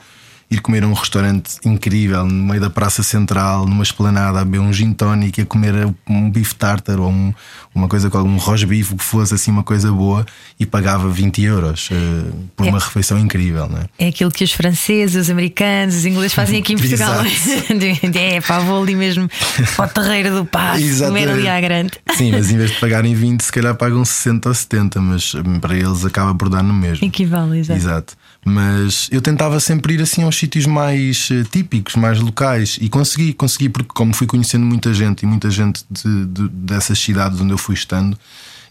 ir 0.52 0.60
comer 0.60 0.84
a 0.84 0.88
um 0.88 0.94
restaurante 0.94 1.56
incrível 1.64 2.26
no 2.26 2.44
meio 2.44 2.60
da 2.60 2.70
Praça 2.70 3.02
Central, 3.02 3.66
numa 3.66 3.84
esplanada, 3.84 4.42
a 4.42 4.46
beber 4.46 4.60
um 4.60 4.74
gin 4.74 4.92
tonic, 4.92 5.42
a 5.42 5.46
comer 5.46 5.74
um 6.06 6.30
bife 6.30 6.54
tartar 6.54 7.00
ou 7.00 7.10
um, 7.10 7.34
uma 7.74 7.88
coisa 7.88 8.10
com 8.10 8.18
algum 8.18 8.36
rosbife, 8.36 8.94
que 8.94 9.04
fosse 9.04 9.34
assim 9.34 9.50
uma 9.50 9.64
coisa 9.64 9.90
boa, 9.90 10.26
e 10.60 10.66
pagava 10.66 11.10
20 11.10 11.42
euros 11.44 11.90
uh, 11.90 12.34
por 12.54 12.68
é. 12.68 12.70
uma 12.70 12.80
refeição 12.80 13.18
incrível. 13.18 13.70
Não 13.70 13.78
é? 13.78 13.86
é 13.98 14.08
aquilo 14.10 14.30
que 14.30 14.44
os 14.44 14.52
franceses, 14.52 15.16
os 15.16 15.30
americanos, 15.30 15.96
os 15.96 16.06
ingleses 16.06 16.34
fazem 16.34 16.60
aqui 16.60 16.74
em 16.74 16.78
Portugal. 16.78 17.24
é, 18.14 18.42
pá, 18.42 18.60
vou 18.60 18.84
ali 18.84 18.94
mesmo 18.94 19.30
para 19.78 19.86
o 19.86 19.88
terreiro 19.88 20.36
do 20.36 20.46
passo, 20.46 21.06
comer 21.06 21.30
ali 21.30 21.48
à 21.48 21.62
grande. 21.62 21.94
Sim, 22.18 22.32
mas 22.32 22.52
em 22.52 22.58
vez 22.58 22.72
de 22.72 22.80
pagarem 22.82 23.16
20, 23.16 23.40
se 23.40 23.52
calhar 23.54 23.74
pagam 23.76 24.04
60 24.04 24.50
ou 24.50 24.54
70, 24.54 25.00
mas 25.00 25.34
hum, 25.34 25.62
para 25.62 25.78
eles 25.78 26.04
acaba 26.04 26.36
por 26.36 26.50
dar 26.50 26.62
no 26.62 26.74
mesmo. 26.74 27.08
Equivale, 27.08 27.60
exato. 27.60 27.80
exato. 27.80 28.14
Mas 28.44 29.08
eu 29.12 29.22
tentava 29.22 29.60
sempre 29.60 29.94
ir 29.94 30.02
assim 30.02 30.24
aos 30.24 30.36
sítios 30.36 30.66
mais 30.66 31.30
uh, 31.30 31.44
típicos, 31.44 31.96
mais 31.96 32.20
locais 32.20 32.78
e 32.82 32.90
consegui, 32.90 33.34
consegui, 33.34 33.70
porque 33.70 33.92
como 33.94 34.14
fui 34.14 34.26
conhecendo 34.26 34.66
muita 34.66 34.92
gente 34.94 35.24
e 35.24 35.26
muita 35.28 35.50
gente 35.52 35.84
de, 35.90 36.26
de, 36.26 36.48
dessas 36.50 36.98
cidades 36.98 37.40
onde 37.40 37.52
eu 37.52 37.58
fui 37.58 37.76
estando, 37.76 38.18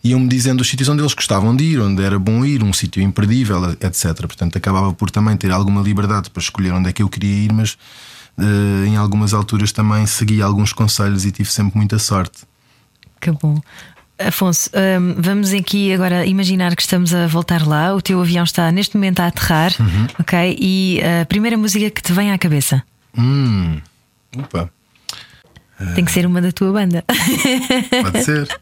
iam-me 0.02 0.28
dizendo 0.28 0.60
os 0.60 0.68
sítios 0.68 0.88
onde 0.88 1.02
eles 1.02 1.14
gostavam 1.14 1.54
de 1.54 1.64
ir, 1.64 1.80
onde 1.80 2.02
era 2.02 2.18
bom 2.18 2.44
ir, 2.44 2.64
um 2.64 2.72
sítio 2.72 3.00
imperdível, 3.00 3.70
etc. 3.80 4.16
Portanto, 4.16 4.58
acabava 4.58 4.92
por 4.92 5.08
também 5.08 5.36
ter 5.36 5.52
alguma 5.52 5.80
liberdade 5.82 6.30
para 6.30 6.42
escolher 6.42 6.72
onde 6.72 6.88
é 6.88 6.92
que 6.92 7.02
eu 7.02 7.08
queria 7.08 7.44
ir, 7.44 7.52
mas 7.52 7.78
uh, 8.36 8.86
em 8.86 8.96
algumas 8.96 9.32
alturas 9.32 9.70
também 9.70 10.04
segui 10.04 10.42
alguns 10.42 10.72
conselhos 10.72 11.24
e 11.24 11.30
tive 11.30 11.50
sempre 11.50 11.76
muita 11.76 11.96
sorte. 11.96 12.40
Que 13.20 13.30
bom. 13.30 13.60
Afonso, 14.26 14.70
um, 14.74 15.14
vamos 15.20 15.52
aqui 15.52 15.92
agora 15.92 16.26
imaginar 16.26 16.76
que 16.76 16.82
estamos 16.82 17.14
a 17.14 17.26
voltar 17.26 17.66
lá. 17.66 17.94
O 17.94 18.02
teu 18.02 18.20
avião 18.20 18.44
está 18.44 18.70
neste 18.70 18.96
momento 18.96 19.20
a 19.20 19.26
aterrar, 19.26 19.72
uhum. 19.80 20.06
ok? 20.18 20.56
E 20.60 21.00
a 21.22 21.24
primeira 21.24 21.56
música 21.56 21.90
que 21.90 22.02
te 22.02 22.12
vem 22.12 22.30
à 22.30 22.38
cabeça? 22.38 22.82
Hum, 23.16 23.80
opa. 24.36 24.70
Tem 25.94 26.04
que 26.04 26.12
ser 26.12 26.26
uma 26.26 26.42
da 26.42 26.52
tua 26.52 26.72
banda. 26.72 27.04
Pode 28.02 28.24
ser. 28.24 28.58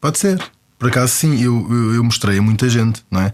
Pode 0.00 0.18
ser. 0.18 0.40
Por 0.78 0.88
acaso, 0.88 1.12
sim, 1.12 1.42
eu, 1.42 1.66
eu, 1.70 1.94
eu 1.96 2.04
mostrei 2.04 2.38
a 2.38 2.42
muita 2.42 2.68
gente, 2.68 3.02
não 3.10 3.22
é? 3.22 3.32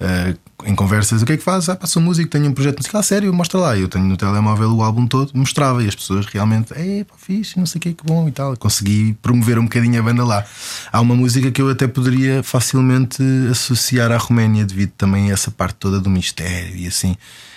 Uh, 0.00 0.38
em 0.68 0.74
conversas, 0.74 1.22
o 1.22 1.24
que 1.24 1.32
é 1.32 1.36
que 1.38 1.42
faz? 1.42 1.66
Ah, 1.70 1.74
passa 1.74 1.98
música, 1.98 2.28
tenho 2.28 2.46
um 2.46 2.52
projeto 2.52 2.76
musical, 2.76 3.02
sério, 3.02 3.32
mostra 3.32 3.58
lá. 3.58 3.76
Eu 3.76 3.88
tenho 3.88 4.04
no 4.04 4.18
telemóvel 4.18 4.70
o 4.70 4.82
álbum 4.82 5.06
todo, 5.06 5.32
mostrava 5.34 5.82
e 5.82 5.88
as 5.88 5.94
pessoas 5.94 6.26
realmente, 6.26 6.74
é 6.74 7.04
pá, 7.04 7.14
fixe, 7.16 7.58
não 7.58 7.64
sei 7.64 7.78
o 7.78 7.80
que, 7.80 7.94
que 7.94 8.04
bom 8.04 8.28
e 8.28 8.32
tal. 8.32 8.54
Consegui 8.54 9.14
promover 9.22 9.58
um 9.58 9.62
bocadinho 9.62 9.98
a 9.98 10.02
banda 10.02 10.22
lá. 10.26 10.44
Há 10.92 11.00
uma 11.00 11.16
música 11.16 11.50
que 11.50 11.62
eu 11.62 11.70
até 11.70 11.86
poderia 11.88 12.42
facilmente 12.42 13.22
associar 13.50 14.12
à 14.12 14.18
Roménia, 14.18 14.66
devido 14.66 14.90
também 14.90 15.30
a 15.30 15.32
essa 15.32 15.50
parte 15.50 15.76
toda 15.76 15.98
do 15.98 16.10
mistério 16.10 16.76
e 16.76 16.86
assim, 16.86 17.16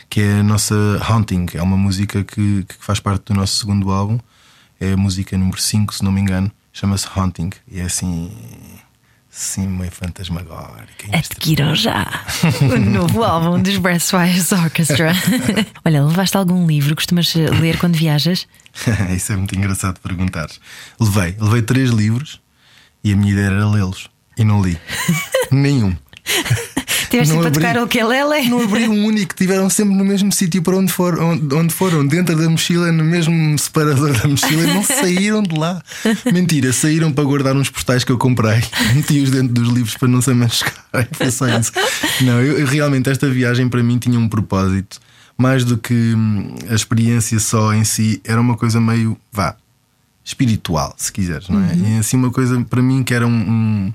que 0.09 0.21
é 0.21 0.39
a 0.39 0.43
nossa 0.43 0.73
Haunting. 1.05 1.47
É 1.53 1.61
uma 1.61 1.75
música 1.75 2.23
que, 2.23 2.63
que 2.63 2.75
faz 2.79 3.01
parte 3.01 3.25
do 3.25 3.33
nosso 3.33 3.57
segundo 3.57 3.91
álbum, 3.91 4.19
é 4.79 4.93
a 4.93 4.97
música 4.97 5.37
número 5.37 5.61
5, 5.61 5.95
se 5.95 6.03
não 6.03 6.13
me 6.13 6.21
engano, 6.21 6.49
chama-se 6.71 7.07
Haunting. 7.13 7.49
E 7.69 7.81
é 7.81 7.83
assim 7.83 8.31
Sim, 9.33 9.67
meio 9.67 9.89
fantasmagórica. 9.91 11.07
Adquiram 11.17 11.73
já 11.73 12.05
o 12.61 12.77
novo 12.77 13.23
álbum 13.23 13.61
dos 13.61 13.77
Breathwise 13.77 14.53
Orchestra. 14.53 15.13
Olha, 15.85 16.03
levaste 16.03 16.35
algum 16.35 16.67
livro? 16.67 16.93
Costumas 16.95 17.33
ler 17.33 17.77
quando 17.79 17.95
viajas? 17.95 18.45
Isso 19.15 19.31
é 19.31 19.37
muito 19.37 19.55
engraçado 19.55 20.01
perguntar. 20.01 20.49
Levei, 20.99 21.37
levei 21.39 21.61
três 21.61 21.91
livros 21.91 22.41
e 23.01 23.13
a 23.13 23.15
minha 23.15 23.31
ideia 23.31 23.45
era 23.47 23.69
lê-los. 23.69 24.09
E 24.37 24.43
não 24.43 24.61
li. 24.61 24.77
Nenhum. 25.49 25.95
Tiveste 27.11 27.35
para 27.35 27.51
tocar 27.51 27.77
o 27.77 27.87
que 27.89 28.01
lele? 28.01 28.47
Não 28.47 28.63
abri 28.63 28.87
um 28.87 29.05
único, 29.05 29.35
tiveram 29.35 29.69
sempre 29.69 29.93
no 29.93 30.05
mesmo 30.05 30.31
sítio 30.31 30.61
para 30.61 30.77
onde, 30.77 30.89
for, 30.93 31.19
onde, 31.19 31.53
onde, 31.53 31.73
foram, 31.73 32.07
dentro 32.07 32.37
da 32.37 32.49
mochila, 32.49 32.89
no 32.89 33.03
mesmo 33.03 33.59
separador 33.59 34.17
da 34.17 34.29
mochila, 34.29 34.63
e 34.63 34.67
não 34.67 34.81
saíram 34.81 35.43
de 35.43 35.53
lá. 35.53 35.83
Mentira, 36.31 36.71
saíram 36.71 37.11
para 37.11 37.25
guardar 37.25 37.53
uns 37.53 37.69
postais 37.69 38.05
que 38.05 38.13
eu 38.13 38.17
comprei, 38.17 38.63
meti-os 38.95 39.29
dentro 39.29 39.53
dos 39.53 39.67
livros 39.67 39.97
para 39.97 40.07
não 40.07 40.21
se 40.21 40.33
machucar. 40.33 41.07
Foi 41.11 41.29
só 41.29 41.49
isso. 41.49 41.73
Não, 42.21 42.39
eu, 42.39 42.59
eu, 42.59 42.65
realmente 42.65 43.09
esta 43.09 43.29
viagem 43.29 43.67
para 43.67 43.83
mim 43.83 43.97
tinha 43.97 44.17
um 44.17 44.29
propósito, 44.29 44.97
mais 45.37 45.65
do 45.65 45.77
que 45.77 45.93
hum, 45.93 46.55
a 46.69 46.73
experiência 46.73 47.37
só 47.41 47.73
em 47.73 47.83
si, 47.83 48.21
era 48.23 48.39
uma 48.39 48.55
coisa 48.55 48.79
meio, 48.79 49.17
vá, 49.33 49.57
espiritual, 50.23 50.93
se 50.97 51.11
quiseres, 51.11 51.49
não 51.49 51.61
é? 51.61 51.73
Uhum. 51.73 51.97
E 51.97 51.99
assim 51.99 52.15
uma 52.15 52.31
coisa 52.31 52.61
para 52.69 52.81
mim 52.81 53.03
que 53.03 53.13
era 53.13 53.27
um, 53.27 53.31
um 53.31 53.93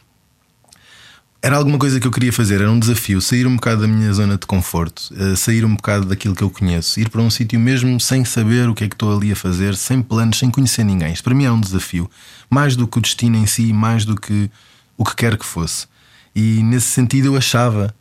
era 1.42 1.56
alguma 1.56 1.78
coisa 1.78 2.00
que 2.00 2.06
eu 2.06 2.10
queria 2.10 2.32
fazer, 2.32 2.60
era 2.60 2.70
um 2.70 2.78
desafio, 2.78 3.20
sair 3.20 3.46
um 3.46 3.56
bocado 3.56 3.82
da 3.82 3.86
minha 3.86 4.12
zona 4.12 4.36
de 4.36 4.46
conforto, 4.46 5.12
uh, 5.12 5.36
sair 5.36 5.64
um 5.64 5.76
bocado 5.76 6.06
daquilo 6.06 6.34
que 6.34 6.42
eu 6.42 6.50
conheço, 6.50 6.98
ir 6.98 7.08
para 7.08 7.20
um 7.20 7.30
sítio 7.30 7.60
mesmo 7.60 8.00
sem 8.00 8.24
saber 8.24 8.68
o 8.68 8.74
que 8.74 8.84
é 8.84 8.88
que 8.88 8.94
estou 8.94 9.16
ali 9.16 9.30
a 9.30 9.36
fazer, 9.36 9.76
sem 9.76 10.02
planos, 10.02 10.38
sem 10.38 10.50
conhecer 10.50 10.84
ninguém. 10.84 11.12
Isto 11.12 11.24
para 11.24 11.34
mim 11.34 11.44
era 11.44 11.52
um 11.52 11.60
desafio, 11.60 12.10
mais 12.50 12.74
do 12.74 12.88
que 12.88 12.98
o 12.98 13.00
destino 13.00 13.36
em 13.36 13.46
si, 13.46 13.72
mais 13.72 14.04
do 14.04 14.16
que 14.16 14.50
o 14.96 15.04
que 15.04 15.14
quer 15.14 15.36
que 15.36 15.44
fosse. 15.44 15.86
E 16.34 16.62
nesse 16.62 16.86
sentido 16.86 17.28
eu 17.28 17.36
achava, 17.36 17.94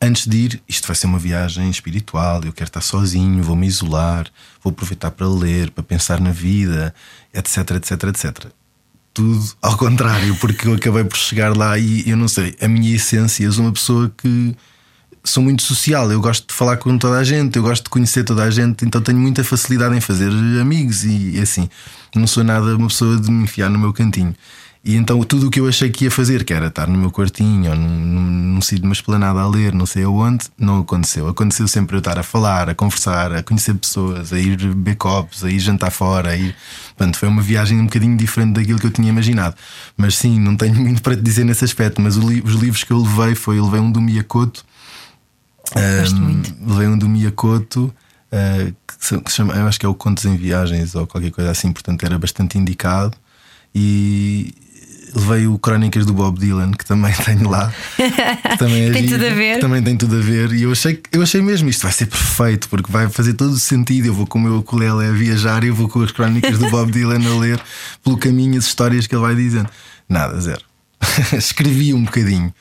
antes 0.00 0.26
de 0.26 0.36
ir, 0.36 0.62
isto 0.68 0.86
vai 0.86 0.94
ser 0.94 1.06
uma 1.06 1.18
viagem 1.18 1.70
espiritual, 1.70 2.42
eu 2.44 2.52
quero 2.52 2.68
estar 2.68 2.82
sozinho, 2.82 3.42
vou 3.42 3.56
me 3.56 3.66
isolar, 3.66 4.26
vou 4.62 4.70
aproveitar 4.70 5.10
para 5.10 5.26
ler, 5.26 5.70
para 5.70 5.82
pensar 5.82 6.20
na 6.20 6.30
vida, 6.30 6.94
etc, 7.34 7.70
etc, 7.72 8.04
etc 8.04 8.61
tudo 9.14 9.42
ao 9.60 9.76
contrário, 9.76 10.34
porque 10.36 10.66
eu 10.66 10.74
acabei 10.74 11.04
por 11.04 11.16
chegar 11.16 11.56
lá 11.56 11.78
e 11.78 12.08
eu 12.08 12.16
não 12.16 12.28
sei, 12.28 12.56
a 12.60 12.68
minha 12.68 12.94
essência, 12.94 13.44
eu 13.44 13.52
sou 13.52 13.64
uma 13.64 13.72
pessoa 13.72 14.12
que 14.16 14.56
sou 15.24 15.42
muito 15.42 15.62
social, 15.62 16.10
eu 16.10 16.20
gosto 16.20 16.48
de 16.48 16.54
falar 16.54 16.76
com 16.78 16.98
toda 16.98 17.18
a 17.18 17.24
gente, 17.24 17.56
eu 17.56 17.62
gosto 17.62 17.84
de 17.84 17.90
conhecer 17.90 18.24
toda 18.24 18.42
a 18.42 18.50
gente, 18.50 18.84
então 18.84 19.00
tenho 19.00 19.18
muita 19.18 19.44
facilidade 19.44 19.96
em 19.96 20.00
fazer 20.00 20.30
amigos 20.60 21.04
e 21.04 21.38
assim, 21.40 21.68
não 22.14 22.26
sou 22.26 22.42
nada 22.42 22.76
uma 22.76 22.88
pessoa 22.88 23.16
de 23.20 23.30
me 23.30 23.44
enfiar 23.44 23.70
no 23.70 23.78
meu 23.78 23.92
cantinho. 23.92 24.34
E 24.84 24.96
então 24.96 25.22
tudo 25.22 25.46
o 25.46 25.50
que 25.50 25.60
eu 25.60 25.68
achei 25.68 25.90
que 25.90 26.04
ia 26.04 26.10
fazer, 26.10 26.44
que 26.44 26.52
era 26.52 26.66
estar 26.66 26.88
no 26.88 26.98
meu 26.98 27.10
quartinho 27.12 27.70
ou 27.70 27.76
num, 27.76 28.60
sítio, 28.60 28.82
numa 28.82 28.92
esplanada 28.92 29.38
a 29.38 29.46
ler, 29.46 29.72
não 29.72 29.86
sei 29.86 30.02
aonde, 30.02 30.46
não 30.58 30.80
aconteceu. 30.80 31.28
Aconteceu 31.28 31.68
sempre 31.68 31.94
eu 31.94 32.00
estar 32.00 32.18
a 32.18 32.22
falar, 32.24 32.68
a 32.68 32.74
conversar, 32.74 33.32
a 33.32 33.44
conhecer 33.44 33.74
pessoas, 33.74 34.32
a 34.32 34.40
ir 34.40 34.56
beber 34.56 34.96
copos, 34.96 35.44
a 35.44 35.50
ir 35.50 35.60
jantar 35.60 35.92
fora. 35.92 36.30
A 36.30 36.36
ir... 36.36 36.56
Portanto, 36.96 37.16
foi 37.16 37.28
uma 37.28 37.40
viagem 37.40 37.78
um 37.78 37.84
bocadinho 37.84 38.16
diferente 38.16 38.54
daquilo 38.54 38.80
que 38.80 38.86
eu 38.86 38.90
tinha 38.90 39.08
imaginado. 39.08 39.54
Mas 39.96 40.16
sim, 40.16 40.40
não 40.40 40.56
tenho 40.56 40.74
muito 40.74 41.00
para 41.00 41.14
te 41.14 41.22
dizer 41.22 41.44
nesse 41.44 41.64
aspecto. 41.64 42.00
Mas 42.00 42.16
li 42.16 42.40
os 42.40 42.54
livros 42.54 42.82
que 42.82 42.92
eu 42.92 43.00
levei 43.00 43.36
foi: 43.36 43.60
eu 43.60 43.64
levei 43.66 43.80
um 43.80 43.90
do 43.90 44.00
Miyakoto. 44.00 44.64
Um. 45.76 46.68
Levei 46.68 46.88
um 46.88 46.98
do 46.98 47.08
Miyakoto. 47.08 47.94
Uh, 48.32 48.74
que 48.98 49.30
se 49.30 49.36
chama, 49.36 49.54
eu 49.54 49.66
acho 49.68 49.78
que 49.78 49.86
é 49.86 49.88
o 49.88 49.94
Contos 49.94 50.24
em 50.24 50.36
Viagens 50.36 50.94
ou 50.94 51.06
qualquer 51.06 51.30
coisa 51.30 51.50
assim, 51.50 51.70
portanto 51.70 52.02
era 52.02 52.18
bastante 52.18 52.58
indicado. 52.58 53.16
E, 53.74 54.54
levei 55.14 55.46
o 55.46 55.58
Crónicas 55.58 56.06
do 56.06 56.12
Bob 56.12 56.38
Dylan, 56.38 56.72
que 56.72 56.84
também 56.84 57.12
tenho 57.24 57.48
lá. 57.48 57.72
Que 57.96 58.58
também 58.58 58.86
é 58.86 58.90
tem 58.90 59.06
tudo 59.06 59.26
a 59.26 59.30
ver. 59.30 59.60
Também 59.60 59.82
tem 59.82 59.96
tudo 59.96 60.16
a 60.16 60.20
ver. 60.20 60.52
E 60.52 60.62
eu 60.62 60.72
achei, 60.72 61.00
eu 61.12 61.22
achei 61.22 61.40
mesmo 61.40 61.68
isto 61.68 61.82
vai 61.82 61.92
ser 61.92 62.06
perfeito, 62.06 62.68
porque 62.68 62.90
vai 62.90 63.08
fazer 63.08 63.34
todo 63.34 63.52
o 63.52 63.58
sentido. 63.58 64.06
Eu 64.06 64.14
vou 64.14 64.26
com 64.26 64.38
o 64.38 64.42
meu 64.42 64.58
ukulele 64.58 65.06
a 65.06 65.12
viajar 65.12 65.64
e 65.64 65.68
eu 65.68 65.74
vou 65.74 65.88
com 65.88 66.02
as 66.02 66.10
Crónicas 66.10 66.58
do 66.58 66.68
Bob 66.70 66.90
Dylan 66.90 67.24
a 67.24 67.38
ler 67.38 67.60
pelo 68.02 68.16
caminho 68.16 68.58
as 68.58 68.64
histórias 68.64 69.06
que 69.06 69.14
ele 69.14 69.22
vai 69.22 69.34
dizendo. 69.34 69.68
Nada, 70.08 70.40
zero. 70.40 70.62
Escrevi 71.36 71.94
um 71.94 72.04
bocadinho. 72.04 72.52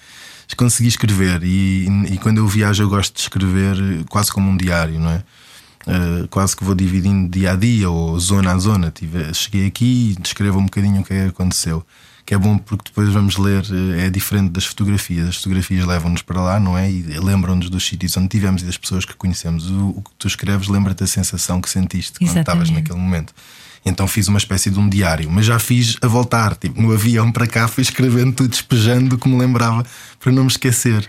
Consegui 0.58 0.90
escrever 0.90 1.42
e, 1.44 1.88
e 2.12 2.18
quando 2.18 2.40
eu 2.40 2.46
viajo 2.46 2.84
eu 2.84 2.90
gosto 2.90 3.16
de 3.16 3.22
escrever 3.22 3.74
quase 4.10 4.34
como 4.34 4.52
um 4.52 4.58
diário, 4.58 5.00
não 5.00 5.10
é? 5.10 5.24
Uh, 5.88 6.28
quase 6.28 6.58
que 6.58 6.64
vou 6.64 6.76
dividindo 6.76 7.30
dia 7.30 7.54
a 7.54 7.56
dia 7.56 7.90
ou 7.90 8.20
zona 8.20 8.52
a 8.52 8.58
zona. 8.58 8.92
Tive, 8.92 9.34
cheguei 9.34 9.66
aqui 9.66 10.12
e 10.12 10.22
descrevo 10.22 10.60
um 10.60 10.66
bocadinho 10.66 11.00
o 11.00 11.06
que 11.06 11.14
é 11.14 11.24
que 11.24 11.30
aconteceu 11.30 11.86
que 12.26 12.34
é 12.34 12.38
bom 12.38 12.58
porque 12.58 12.90
depois 12.90 13.10
vamos 13.10 13.38
ler, 13.38 13.64
eh, 13.72 14.08
é 14.08 14.10
diferente 14.10 14.52
das 14.52 14.66
fotografias. 14.66 15.30
As 15.30 15.38
fotografias 15.38 15.86
levam-nos 15.86 16.22
para 16.22 16.42
lá, 16.42 16.60
não 16.60 16.78
é? 16.78 16.90
E 16.90 17.02
lembram-nos 17.20 17.70
dos 17.70 17.86
sítios 17.86 18.16
onde 18.18 18.30
tivemos 18.30 18.62
e 18.62 18.66
das 18.66 18.78
pessoas 18.78 19.06
que 19.06 19.14
conhecemos. 19.14 19.70
O, 19.70 19.90
o 19.90 20.02
que 20.02 20.12
tu 20.18 20.28
escreves 20.28 20.68
lembra-te 20.68 21.00
da 21.00 21.08
sensação 21.08 21.62
que 21.62 21.70
sentiste 21.70 22.20
quando 22.20 22.38
estavas 22.38 22.70
naquele 22.70 23.00
momento. 23.00 23.34
Então 23.86 24.08
fiz 24.08 24.28
uma 24.28 24.38
espécie 24.38 24.70
de 24.70 24.80
um 24.80 24.88
diário, 24.88 25.30
mas 25.32 25.46
já 25.46 25.58
fiz 25.58 25.98
a 26.02 26.08
voltar, 26.08 26.56
tipo, 26.56 26.80
no 26.80 26.94
avião 26.94 27.32
para 27.32 27.48
cá, 27.48 27.68
fui 27.68 27.82
escrevendo 27.82 28.34
tudo, 28.34 28.50
despejando 28.50 29.16
o 29.16 29.18
que 29.18 29.28
me 29.28 29.38
lembrava 29.38 29.84
para 30.20 30.32
não 30.32 30.44
me 30.44 30.50
esquecer. 30.50 31.08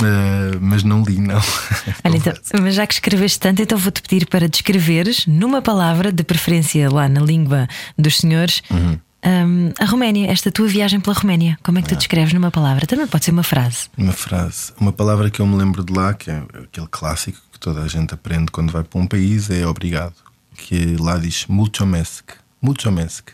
Uh, 0.00 0.56
mas 0.60 0.84
não 0.84 1.02
li, 1.02 1.18
não. 1.18 1.40
Olha, 2.04 2.16
então, 2.16 2.32
mas 2.62 2.76
já 2.76 2.86
que 2.86 2.94
escreveste 2.94 3.40
tanto, 3.40 3.60
então 3.60 3.76
vou-te 3.76 4.00
pedir 4.00 4.26
para 4.26 4.48
descreveres 4.48 5.26
numa 5.26 5.60
palavra, 5.60 6.12
de 6.12 6.22
preferência 6.22 6.88
lá 6.88 7.08
na 7.08 7.20
língua 7.20 7.66
dos 7.98 8.18
senhores, 8.18 8.62
uhum. 8.70 8.98
Um, 9.24 9.72
a 9.80 9.84
Roménia, 9.84 10.30
esta 10.30 10.50
tua 10.52 10.68
viagem 10.68 11.00
pela 11.00 11.14
Roménia, 11.14 11.58
como 11.64 11.78
é 11.78 11.82
que 11.82 11.88
tu 11.88 11.94
ah. 11.94 11.98
descreves 11.98 12.32
numa 12.32 12.50
palavra? 12.50 12.86
Também 12.86 13.06
pode 13.06 13.24
ser 13.24 13.32
uma 13.32 13.42
frase. 13.42 13.88
Uma 13.96 14.12
frase. 14.12 14.72
Uma 14.78 14.92
palavra 14.92 15.28
que 15.28 15.40
eu 15.40 15.46
me 15.46 15.56
lembro 15.56 15.84
de 15.84 15.92
lá, 15.92 16.14
que 16.14 16.30
é 16.30 16.42
aquele 16.62 16.86
clássico 16.88 17.38
que 17.52 17.58
toda 17.58 17.82
a 17.82 17.88
gente 17.88 18.14
aprende 18.14 18.50
quando 18.52 18.70
vai 18.72 18.84
para 18.84 19.00
um 19.00 19.06
país, 19.06 19.50
é 19.50 19.66
obrigado. 19.66 20.14
Que 20.56 20.96
lá 20.96 21.18
diz 21.18 21.46
mulțumesc. 21.46 22.32
Mulțumesc. 22.60 23.32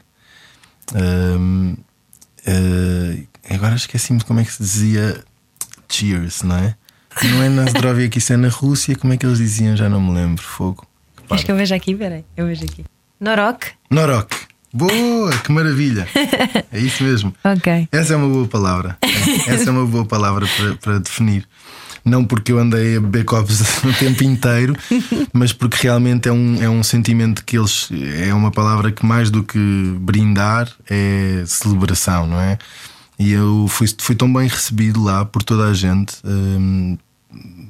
Um, 0.94 1.76
uh, 2.46 3.26
agora 3.48 3.74
esqueci-me 3.74 4.22
como 4.22 4.40
é 4.40 4.44
que 4.44 4.52
se 4.52 4.62
dizia 4.62 5.24
cheers, 5.88 6.42
não 6.42 6.56
é? 6.56 6.76
Não 7.22 7.42
é 7.42 7.48
na 7.48 7.66
Zdrovia 7.70 8.08
que 8.08 8.18
isso 8.18 8.32
é 8.32 8.36
na 8.36 8.48
Rússia, 8.48 8.96
como 8.96 9.12
é 9.12 9.16
que 9.16 9.24
eles 9.24 9.38
diziam? 9.38 9.76
Já 9.76 9.88
não 9.88 10.00
me 10.00 10.12
lembro. 10.12 10.42
Fogo. 10.42 10.86
Acho 11.30 11.44
que 11.44 11.52
eu 11.52 11.56
vejo 11.56 11.74
aqui, 11.74 11.94
peraí, 11.94 12.24
eu 12.36 12.46
vejo 12.46 12.64
aqui. 12.64 12.84
Norok. 13.18 13.68
Norok. 13.90 14.53
Boa, 14.74 15.30
que 15.38 15.52
maravilha! 15.52 16.08
É 16.72 16.80
isso 16.80 17.04
mesmo. 17.04 17.32
Ok. 17.44 17.88
Essa 17.92 18.14
é 18.14 18.16
uma 18.16 18.28
boa 18.28 18.48
palavra. 18.48 18.98
Essa 19.46 19.68
é 19.68 19.70
uma 19.70 19.86
boa 19.86 20.04
palavra 20.04 20.46
para, 20.56 20.74
para 20.74 20.98
definir. 20.98 21.46
Não 22.04 22.24
porque 22.24 22.50
eu 22.50 22.58
andei 22.58 22.96
a 22.96 23.00
beber 23.00 23.24
copos 23.24 23.60
o 23.84 23.92
tempo 23.98 24.24
inteiro, 24.24 24.76
mas 25.32 25.52
porque 25.52 25.86
realmente 25.86 26.28
é 26.28 26.32
um, 26.32 26.60
é 26.60 26.68
um 26.68 26.82
sentimento 26.82 27.44
que 27.44 27.56
eles. 27.56 27.88
É 28.26 28.34
uma 28.34 28.50
palavra 28.50 28.90
que 28.90 29.06
mais 29.06 29.30
do 29.30 29.44
que 29.44 29.58
brindar 30.00 30.68
é 30.90 31.44
celebração, 31.46 32.26
não 32.26 32.40
é? 32.40 32.58
E 33.16 33.32
eu 33.32 33.66
fui, 33.68 33.86
fui 33.98 34.16
tão 34.16 34.30
bem 34.32 34.48
recebido 34.48 35.02
lá 35.02 35.24
por 35.24 35.42
toda 35.44 35.68
a 35.68 35.72
gente. 35.72 36.16
Hum, 36.24 36.98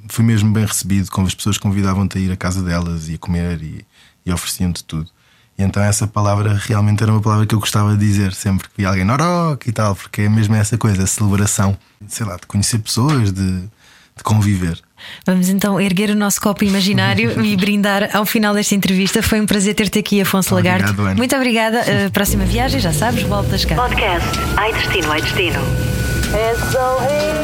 fui 0.09 0.25
mesmo 0.25 0.51
bem 0.53 0.65
recebido, 0.65 1.11
com 1.11 1.23
as 1.23 1.35
pessoas 1.35 1.59
convidavam-te 1.59 2.17
a 2.17 2.21
ir 2.21 2.33
à 2.33 2.37
casa 2.37 2.63
delas 2.63 3.09
e 3.09 3.15
a 3.15 3.19
comer 3.19 3.63
e, 3.63 3.85
e 4.25 4.33
ofereciam-te 4.33 4.83
tudo. 4.85 5.11
E 5.57 5.63
então 5.63 5.83
essa 5.83 6.07
palavra 6.07 6.61
realmente 6.67 7.03
era 7.03 7.13
uma 7.13 7.21
palavra 7.21 7.47
que 7.47 7.55
eu 7.55 7.61
gostava 7.61 7.93
de 7.97 7.99
dizer 7.99 8.33
sempre 8.33 8.69
que 8.69 8.75
via 8.77 8.89
alguém 8.89 9.05
Norok 9.05 9.69
e 9.69 9.73
tal, 9.73 9.95
porque 9.95 10.23
é 10.23 10.29
mesmo 10.29 10.55
essa 10.55 10.77
coisa, 10.77 11.05
a 11.05 11.07
celebração, 11.07 11.77
sei 12.09 12.27
lá, 12.27 12.37
de 12.37 12.47
conhecer 12.47 12.79
pessoas, 12.79 13.33
de, 13.33 13.61
de 13.61 14.23
conviver. 14.25 14.81
Vamos 15.27 15.49
então 15.49 15.81
erguer 15.81 16.11
o 16.11 16.15
nosso 16.15 16.41
copo 16.41 16.65
imaginário 16.65 17.41
e 17.45 17.57
brindar 17.57 18.11
ao 18.17 18.27
final 18.27 18.55
desta 18.55 18.75
entrevista. 18.75 19.23
Foi 19.23 19.41
um 19.41 19.47
prazer 19.47 19.75
ter-te 19.75 19.99
aqui, 19.99 20.21
Afonso 20.21 20.55
Obrigado, 20.55 20.81
Lagarto. 20.81 21.03
Ana. 21.03 21.15
Muito 21.15 21.37
obrigada. 21.37 21.81
Uh, 21.81 22.11
próxima 22.11 22.45
viagem, 22.45 22.81
já 22.81 22.93
sabes, 22.93 23.23
voltas 23.23 23.65
cá. 23.65 23.77
Podcast 23.77 24.27
Ai 24.57 24.73
Destino, 24.73 25.13
Ai 25.13 25.21
Destino. 25.21 25.61
So 26.73 27.44